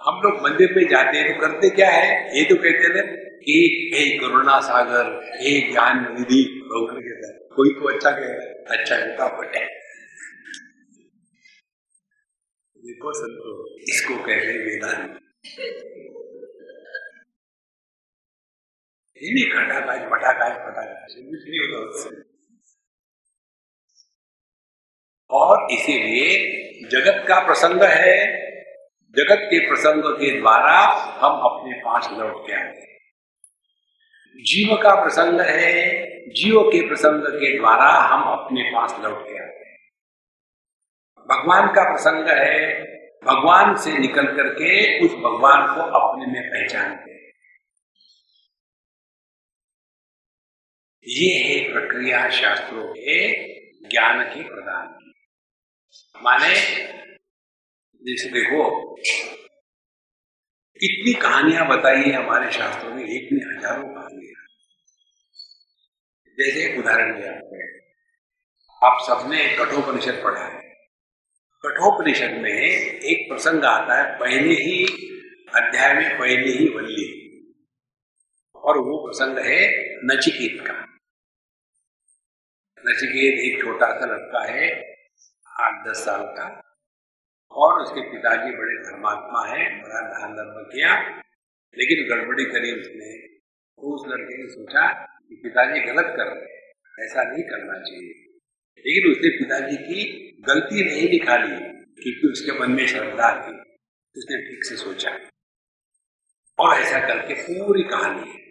[0.00, 2.06] हम लोग मंदिर में जाते हैं तो करते क्या है?
[2.38, 3.04] ये तो कहते हैं
[3.40, 3.56] कि
[3.94, 5.10] हे करुणा सागर,
[5.40, 9.64] हे ज्ञान निधि कहता कोई तो अच्छा कह रहा है अच्छा बेटा पटे
[12.76, 13.52] देखो संतो,
[13.90, 15.18] इसको कह रहे वेदांत
[19.18, 22.10] ये नहीं खटाकाज मटाकाज फटाकाज कुछ नहीं होता उससे
[25.30, 28.38] और इसीलिए जगत का प्रसंग है,
[29.16, 32.84] जगत के प्रसंग के द्वारा हम अपने पास लौट के आए
[34.36, 36.00] जीव का प्रसंग है,
[36.30, 39.78] जीव के प्रसंग के द्वारा हम अपने पास लौट के आते हैं?
[41.30, 42.82] भगवान का प्रसंग है,
[43.24, 47.32] भगवान से निकल करके उस भगवान को अपने में पहचानते हैं।
[51.08, 53.48] ये है प्रक्रिया शास्त्रों के
[53.88, 54.97] ज्ञान के प्रदान
[56.22, 56.54] माने,
[58.02, 58.94] जैसे देखो,
[60.80, 64.46] कितनी कहानियाँ बताई है हमारे शास्त्रों में, एक नहीं हज़ारों कहानियाँ।
[66.38, 67.32] जैसे एक उदाहरण दिया
[68.82, 70.62] आप सबने कठोपनिषद पढ़ा है।
[71.66, 74.84] कठोपनिषद में एक प्रसंग आता है, पहले ही
[75.54, 77.24] अध्याय में, पहले ही वल्ली।
[78.56, 79.68] और वो प्रसंग है
[80.04, 80.72] नचिकेत का।
[82.86, 84.97] नचिकेत एक छोटा सा लड़का है
[85.60, 86.76] आठ दस साल का।
[87.50, 91.10] और उसके पिताजी बड़े धर्मात्मा हैं, बड़ा दान धर्म किया,
[91.78, 96.58] लेकिन गड़बड़ी करी उसने। तो उस लड़के ने सोचा कि पिताजी गलत कर रहे
[97.04, 98.24] ऐसा नहीं करना चाहिए।
[98.78, 103.52] लेकिन उसने पिताजी की गलती नहीं निकाली क्योंकि उसके मन में श्रद्धा थी।
[104.16, 105.10] उसने ठीक से सोचा।
[106.58, 108.48] और ऐसा करके पूरी कहानी है।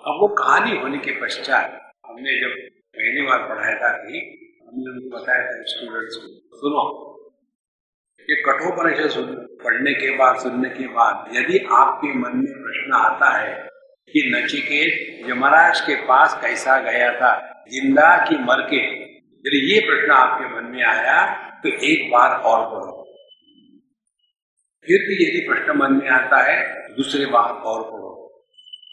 [0.00, 4.40] अब वो कहानी होने के पश्चात हमने जब पहली बार पढ़ाया था कि
[4.76, 6.28] हमने बताया था स्टूडेंट्स को
[6.58, 6.82] सुनो,
[8.28, 9.28] ये कठोपनिषद
[9.64, 13.52] पढ़ने के बाद, सुनने के बाद यदि आपके मन में प्रश्न आता है
[14.14, 17.32] कि नचिकेत यमराज के पास कैसा गया था,
[17.68, 18.82] ज़िंदा की मर के,
[19.44, 21.18] यदि ये प्रश्न आपके मन में आया
[21.62, 22.96] तो एक बार और पढ़ो।
[24.86, 26.58] फिर भी यदि प्रश्न मन में आता है
[26.96, 28.10] दूसरे बार और पढ़ो।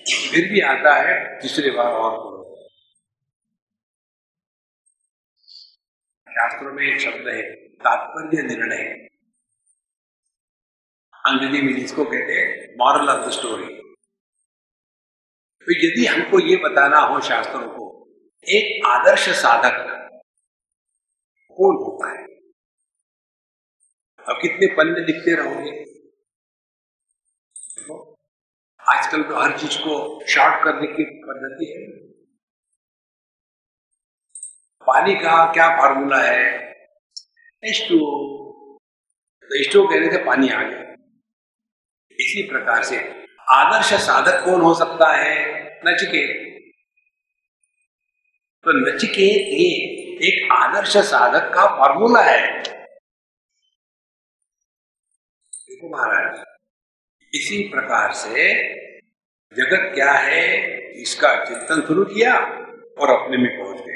[0.06, 2.41] फिर भी आता है, तीसरे बार और पढ़ो।
[6.32, 7.42] शास्त्रों में एक शब्द है,
[7.78, 8.84] तात्पर्य निर्णय।
[11.24, 13.76] अंग्रेज़ी में जिसको कहते हैं मॉरल ऑफ़ द स्टोरी
[15.68, 17.86] तो यदि हमको ये बताना हो शास्त्रों को,
[18.48, 19.76] एक आदर्श साधक
[21.58, 22.24] कौन होता है?
[24.26, 25.74] अब कितने पन्ने लिखते रहोगे?
[28.80, 29.94] आजकल तो हर चीज़ को
[30.28, 31.84] शॉर्ट करने की पद्धति है।
[34.92, 36.46] पानी का क्या फार्मूला है?
[37.64, 37.98] एच टू
[39.50, 39.76] तो एच
[40.26, 40.80] पानी आ गया।
[42.20, 42.98] इसी प्रकार से
[43.52, 45.36] आदर्श साधक कौन हो सकता है?
[45.86, 46.32] नचिकेत
[48.66, 49.70] तो नचिकेत ये
[50.22, 52.42] एक आदर्श साधक का फॉर्मूला है।
[55.64, 56.44] देखो महाराज,
[57.34, 58.44] इसी प्रकार से
[59.54, 60.44] जगत क्या है?
[61.02, 63.91] इसका चिंतन शुरू किया और अपने में पहुँच गए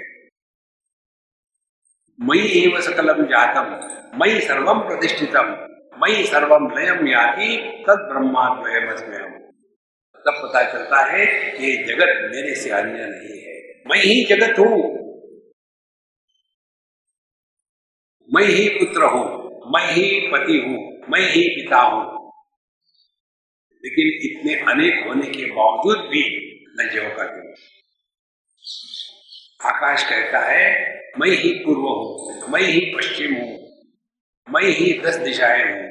[2.22, 3.72] मई एव सकलम जातम
[4.18, 5.48] मई सर्वम प्रतिष्ठितम
[5.98, 8.92] मई सर्वम लयम याति, तद ब्रह्माद्वयम
[10.26, 14.96] तब पता चलता है कि जगत मेरे से अन्य नहीं है। मैं ही जगत हूँ।
[18.30, 19.26] मैं ही पुत्र हूँ
[19.74, 22.32] मैं ही पति हूँ मैं ही पिता हूँ।
[23.86, 26.24] लेकिन इतने अनेक होने के बावजूद भी
[26.78, 27.24] मैं जो का
[29.66, 30.68] आकाश कहता है,
[31.20, 33.52] मैं ही पूर्व हूँ, मैं ही पश्चिम हूँ,
[34.48, 35.90] मैं ही दस दिशाएँ हूँ,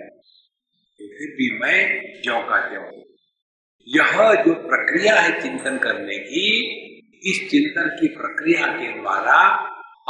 [1.00, 1.78] फिर भी मैं
[2.22, 2.82] ज्यो का त्यों
[3.88, 6.44] यह जो प्रक्रिया है चिंतन करने की,
[7.22, 9.38] इस चिंतन की प्रक्रिया के द्वारा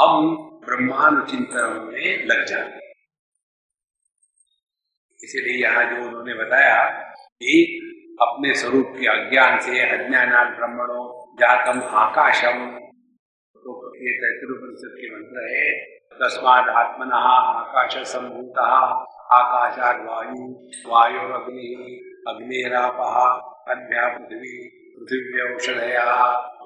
[0.01, 0.35] हम
[0.65, 2.83] ब्रह्मांड चिंतन में लग जाते
[5.19, 6.83] इसीलिए यहाँ जो उन्होंने बताया
[7.41, 7.53] कि
[8.21, 11.05] अपने स्वरूप के अज्ञान से अज्ञान ब्रह्मणों
[11.35, 12.84] जातम आकाशम।
[13.65, 15.71] तो ये तैतृपनिषद के मंत्र है।
[16.21, 20.43] तस्माद आत्मन आकाश संभूत आकाशाद वायु
[20.89, 22.97] वायुरग्नि, अग्निराप
[23.69, 24.67] अग्निया पृथ्वी
[24.99, 26.03] पृथ्वी औषधया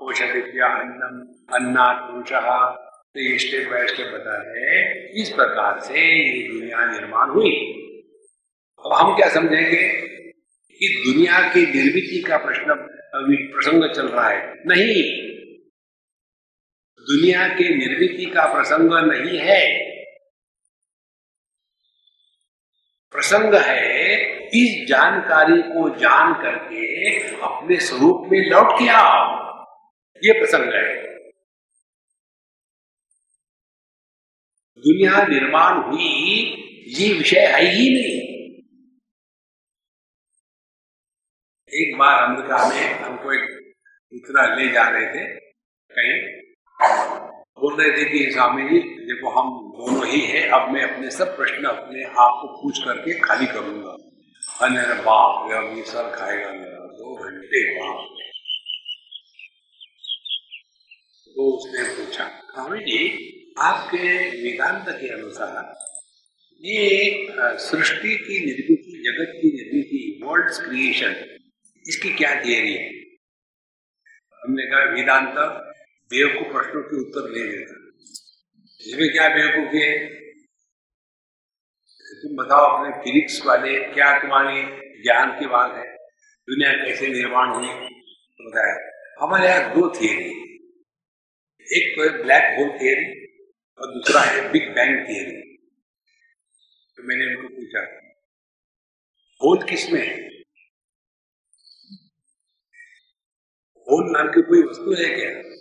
[0.01, 1.15] औषधिव्या अन्नम
[1.55, 7.55] अन्ना पुरुष तो स्टेप बाय स्टेप बता रहे इस प्रकार से ये दुनिया निर्माण हुई।
[8.85, 9.87] अब हम क्या समझेंगे?
[10.79, 12.73] कि दुनिया की निर्मित का प्रश्न
[13.15, 15.29] प्रसंग चल रहा है। नहीं
[17.11, 19.89] दुनिया के निर्मिति का प्रसंग नहीं है।
[23.11, 24.15] प्रसंग है,
[24.47, 29.23] इस जानकारी को जान करके अपने स्वरूप में लौट के आओ।
[30.23, 31.03] ये प्रसंग है।
[34.79, 36.43] दुनिया निर्माण हुई,
[36.87, 38.19] ये विषय है ही नहीं।
[41.69, 43.73] एक बार अमेरिका में हमको एक
[44.13, 45.35] इतना ले जा रहे थे,
[45.91, 46.38] कहीं
[46.79, 51.35] बोल रहे थे कि स्वामी जी, देखो हम दोनों ही हैं, अब मैं अपने सब
[51.37, 53.95] प्रश्न अपने आप को पूछ करके खाली करूँगा।
[54.61, 58.07] अरे बाप रे अभी सर खाएगा मेरा, दो घंटे बाप
[61.35, 62.99] तो उसने पूछा स्वामी जी,
[63.59, 64.07] आपके
[64.41, 65.75] वेदांत के अनुसार
[66.63, 67.27] ये
[67.59, 71.15] सृष्टि की निर्मिति, जगत की निर्मिति वर्ल्ड क्रिएशन
[71.85, 72.87] इसकी क्या थियरी है?
[74.41, 75.68] हमने कहा, वेदांत
[76.11, 77.75] बेवकूफ़ प्रश्नों के उत्तर नहीं देता
[78.81, 79.97] इसमें क्या बेवकूफ़ी है?
[82.21, 84.61] तुम बताओ अपने फिजिक्स वाले, क्या तुम्हारी
[85.03, 85.83] ज्ञान की बात है?
[86.47, 87.67] दुनिया कैसे निर्माण हुई?
[87.67, 88.73] तो बताया,
[89.19, 90.29] हमारे यहाँ दो थियरी
[91.67, 93.05] एक तो है ब्लैक होल थियरी
[93.79, 95.37] और दूसरा है बिग बैंग थियरी
[96.97, 97.85] तो मैंने उनको पूछा
[99.41, 100.17] होल किसमें है?
[103.87, 105.58] होल नाम की कोई वस्तु है क्या?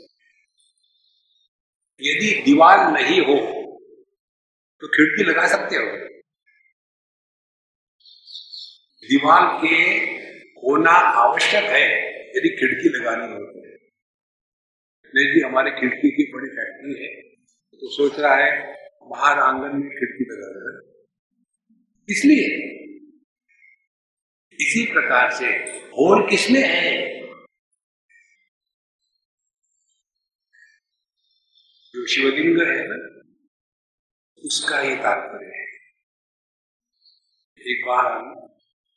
[2.01, 3.37] यदि दीवार नहीं हो
[4.83, 5.87] तो खिड़की लगा सकते हो।
[9.03, 9.77] दीवार के
[10.61, 11.83] होना आवश्यक है,
[12.37, 17.11] यदि खिड़की लगानी हो। तो नहीं हमारे खिड़की की बड़ी फैक्ट्री है
[17.83, 18.51] तो सोच रहा है,
[19.07, 20.87] बाहर आँगन में खिड़की लगा रहे
[22.09, 22.47] इसलिए,
[24.59, 25.47] इसी प्रकार से
[25.93, 27.18] होल किसमें है?
[32.09, 32.99] शिवलिंग है ना,
[34.45, 35.65] उसका ये तात्पर्य है।
[37.61, 38.27] एक बार हम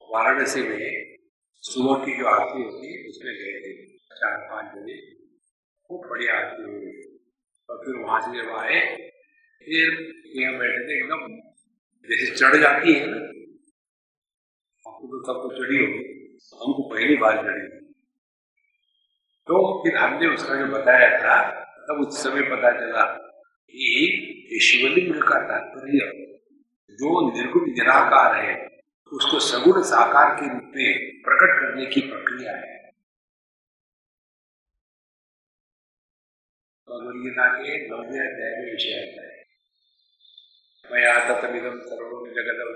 [0.02, 1.18] वाराणसी में
[1.64, 3.72] सुबह की जो आरती होती है, उसमें गए थे।
[4.16, 4.96] चार पाँच बजे
[5.90, 6.92] खूब बढ़िया आरती हुई।
[7.70, 8.80] और फिर वहाँ से जब आए,
[9.62, 9.88] फिर
[10.36, 11.22] यहाँ बैठे थे, एकदम
[12.10, 13.18] जैसे चढ़ जाती है ना
[14.86, 16.04] आपको तो सबको चढ़ी होगी
[16.54, 17.68] हमको पहली बार चढ़ी।
[19.48, 21.61] तो फिर हमने उसका जो बताया था
[21.92, 23.06] तब उस समय पता चला
[23.72, 26.00] कि शिवलिंग का तात्पर्य
[26.92, 28.68] जो निर्गुण निराकार है,
[29.14, 32.82] उसको सगुण साकार के रूप में प्रकट करने की प्रक्रिया है।
[36.90, 39.18] भगवदगीता के नौवे अध्याय में विषय
[42.36, 42.68] जगत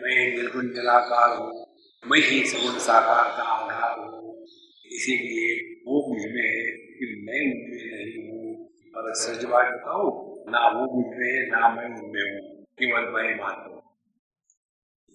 [0.00, 1.63] मैं निर्गुण जलाकार हूँ।
[2.06, 4.32] मैं ही सगुण साकार का आधार हूँ।
[4.90, 5.46] इसीलिए
[5.86, 6.64] वो मुझमें है
[6.96, 8.50] कि मैं उनमें नहीं हूँ।
[8.96, 9.04] और
[9.46, 10.04] बात बताओ,
[10.48, 12.42] ना वो मुझमें है ना मैं उनमें हूँ।
[12.80, 13.82] केवल मैं मात्र हूँ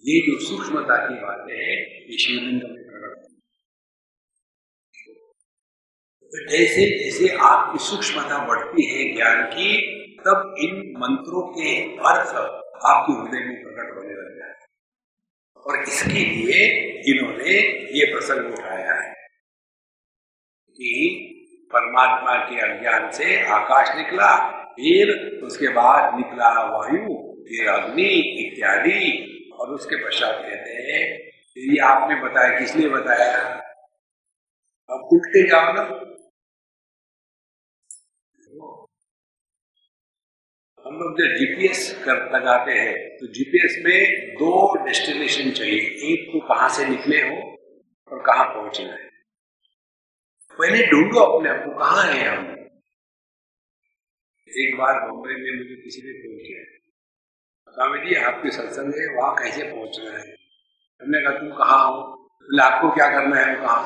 [0.04, 1.72] ये जो सूक्ष्मता की बातें है,
[2.10, 3.28] ये शिवलिंग में प्रकट
[6.32, 9.70] तो जैसे जैसे आपकी सूक्ष्मता बढ़ती है ज्ञान की,
[10.20, 11.74] तब इन मंत्रों के
[12.10, 12.34] अर्थ
[12.90, 14.59] आपके हृदय में प्रकट होने लग जाए
[15.66, 17.50] और इसके लिए इन्होंने
[17.98, 19.14] ये प्रसंग उठाया है।
[20.70, 21.26] कि
[21.72, 29.26] परमात्मा के अज्ञान से आकाश निकला, फिर उसके बाद निकला वायु, फिर अग्नि इत्यादि,
[29.58, 33.48] और उसके पश्चात कहते हैं, ये आपने बताया, किसने बताया?
[34.90, 36.09] अब उठते जाओ ना।
[40.90, 46.54] हम लोग जब जीपीएस कर लगाते हैं तो जीपीएस में दो डेस्टिनेशन चाहिए। एक को
[46.54, 47.36] कहाँ से निकले हो
[48.12, 49.10] और कहाँ पहुँचना है।
[50.58, 52.48] पहले ढूंढो अपने आप को, कहा है हम?
[54.48, 56.64] एक बार बम्बई में मुझे किसी ने फ़ोन किया।
[57.72, 60.36] स्वामी जी, आपके सत्संग है, वहाँ कैसे पहुँचना है?
[61.00, 62.02] हमने कहा, तुम कहा हो?
[62.42, 63.78] बोले, आपको क्या करना है कहा?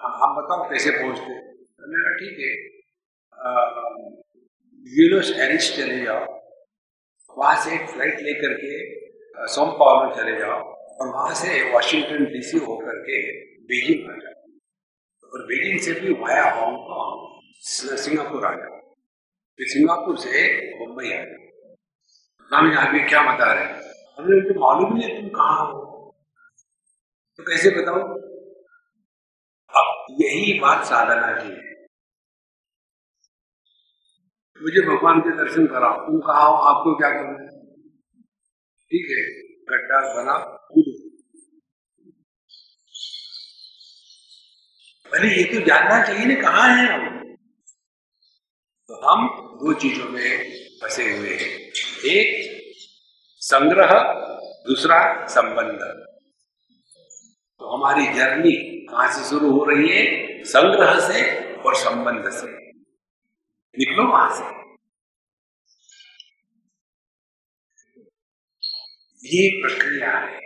[0.00, 1.32] आप बताओ, कैसे पहुँचते?
[1.32, 4.21] हमने कहा, ठीक है।
[4.86, 6.24] ब्यूनस एरिस चले जाओ,
[7.36, 10.58] वहाँ से एक फ़्लाइट लेकर के सोम पावर चले जाओ
[11.00, 13.20] और वहाँ से वॉशिंगटन डीसी होकर के
[13.66, 18.80] बीजिंग आ जाओ। और बीजिंग से भी वाया हांगकॉन्ग सिंगापुर आ जाओ।
[19.58, 20.42] फिर सिंगापुर से
[20.78, 21.74] मुंबई आ जाओ।
[22.50, 23.64] स्वामी आप क्या बता रहे
[24.18, 25.80] हमने तो मालूम नहीं तुम कहाँ हो।
[27.38, 28.00] तो कैसे बताओ
[29.72, 31.71] अब यही बात साधना की है।
[34.62, 37.48] मुझे भगवान के दर्शन कराओ। तुम कहा आपको क्या करना है
[38.90, 39.22] ठीक है
[39.70, 40.38] गड्ढा बना,
[40.72, 40.92] कूदो।
[45.12, 47.34] पहले ये तो जानना चाहिए ना, कहा है हम?
[48.88, 49.26] तो हम
[49.56, 50.52] दो चीज़ों में
[50.82, 51.50] फंसे हुए हैं।
[52.12, 52.28] एक,
[53.42, 53.92] संग्रह,
[54.66, 55.80] दूसरा, संबंध।
[57.60, 58.52] तो हमारी जर्नी
[58.86, 60.04] कहाँ से शुरू हो रही है?
[60.44, 62.61] संग्रह से और संबंध से।
[63.78, 64.62] निकलो वहाँ से।
[69.24, 70.40] ये प्रक्रिया है।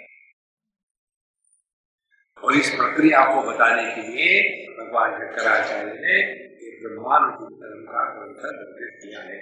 [2.45, 6.21] और इस प्रक्रिया को बताने के लिए भगवान शंकराचार्य ने
[6.67, 9.41] एक ब्रह्मांड धर्म का ग्रंथ निर्मित किया है।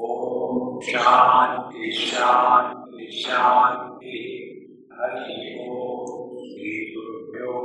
[0.00, 4.20] ॐ शान्ति शान्ति शान्ति
[5.00, 5.40] हरि
[5.70, 6.06] ओं
[6.44, 7.56] श्रीगुरुभ्यो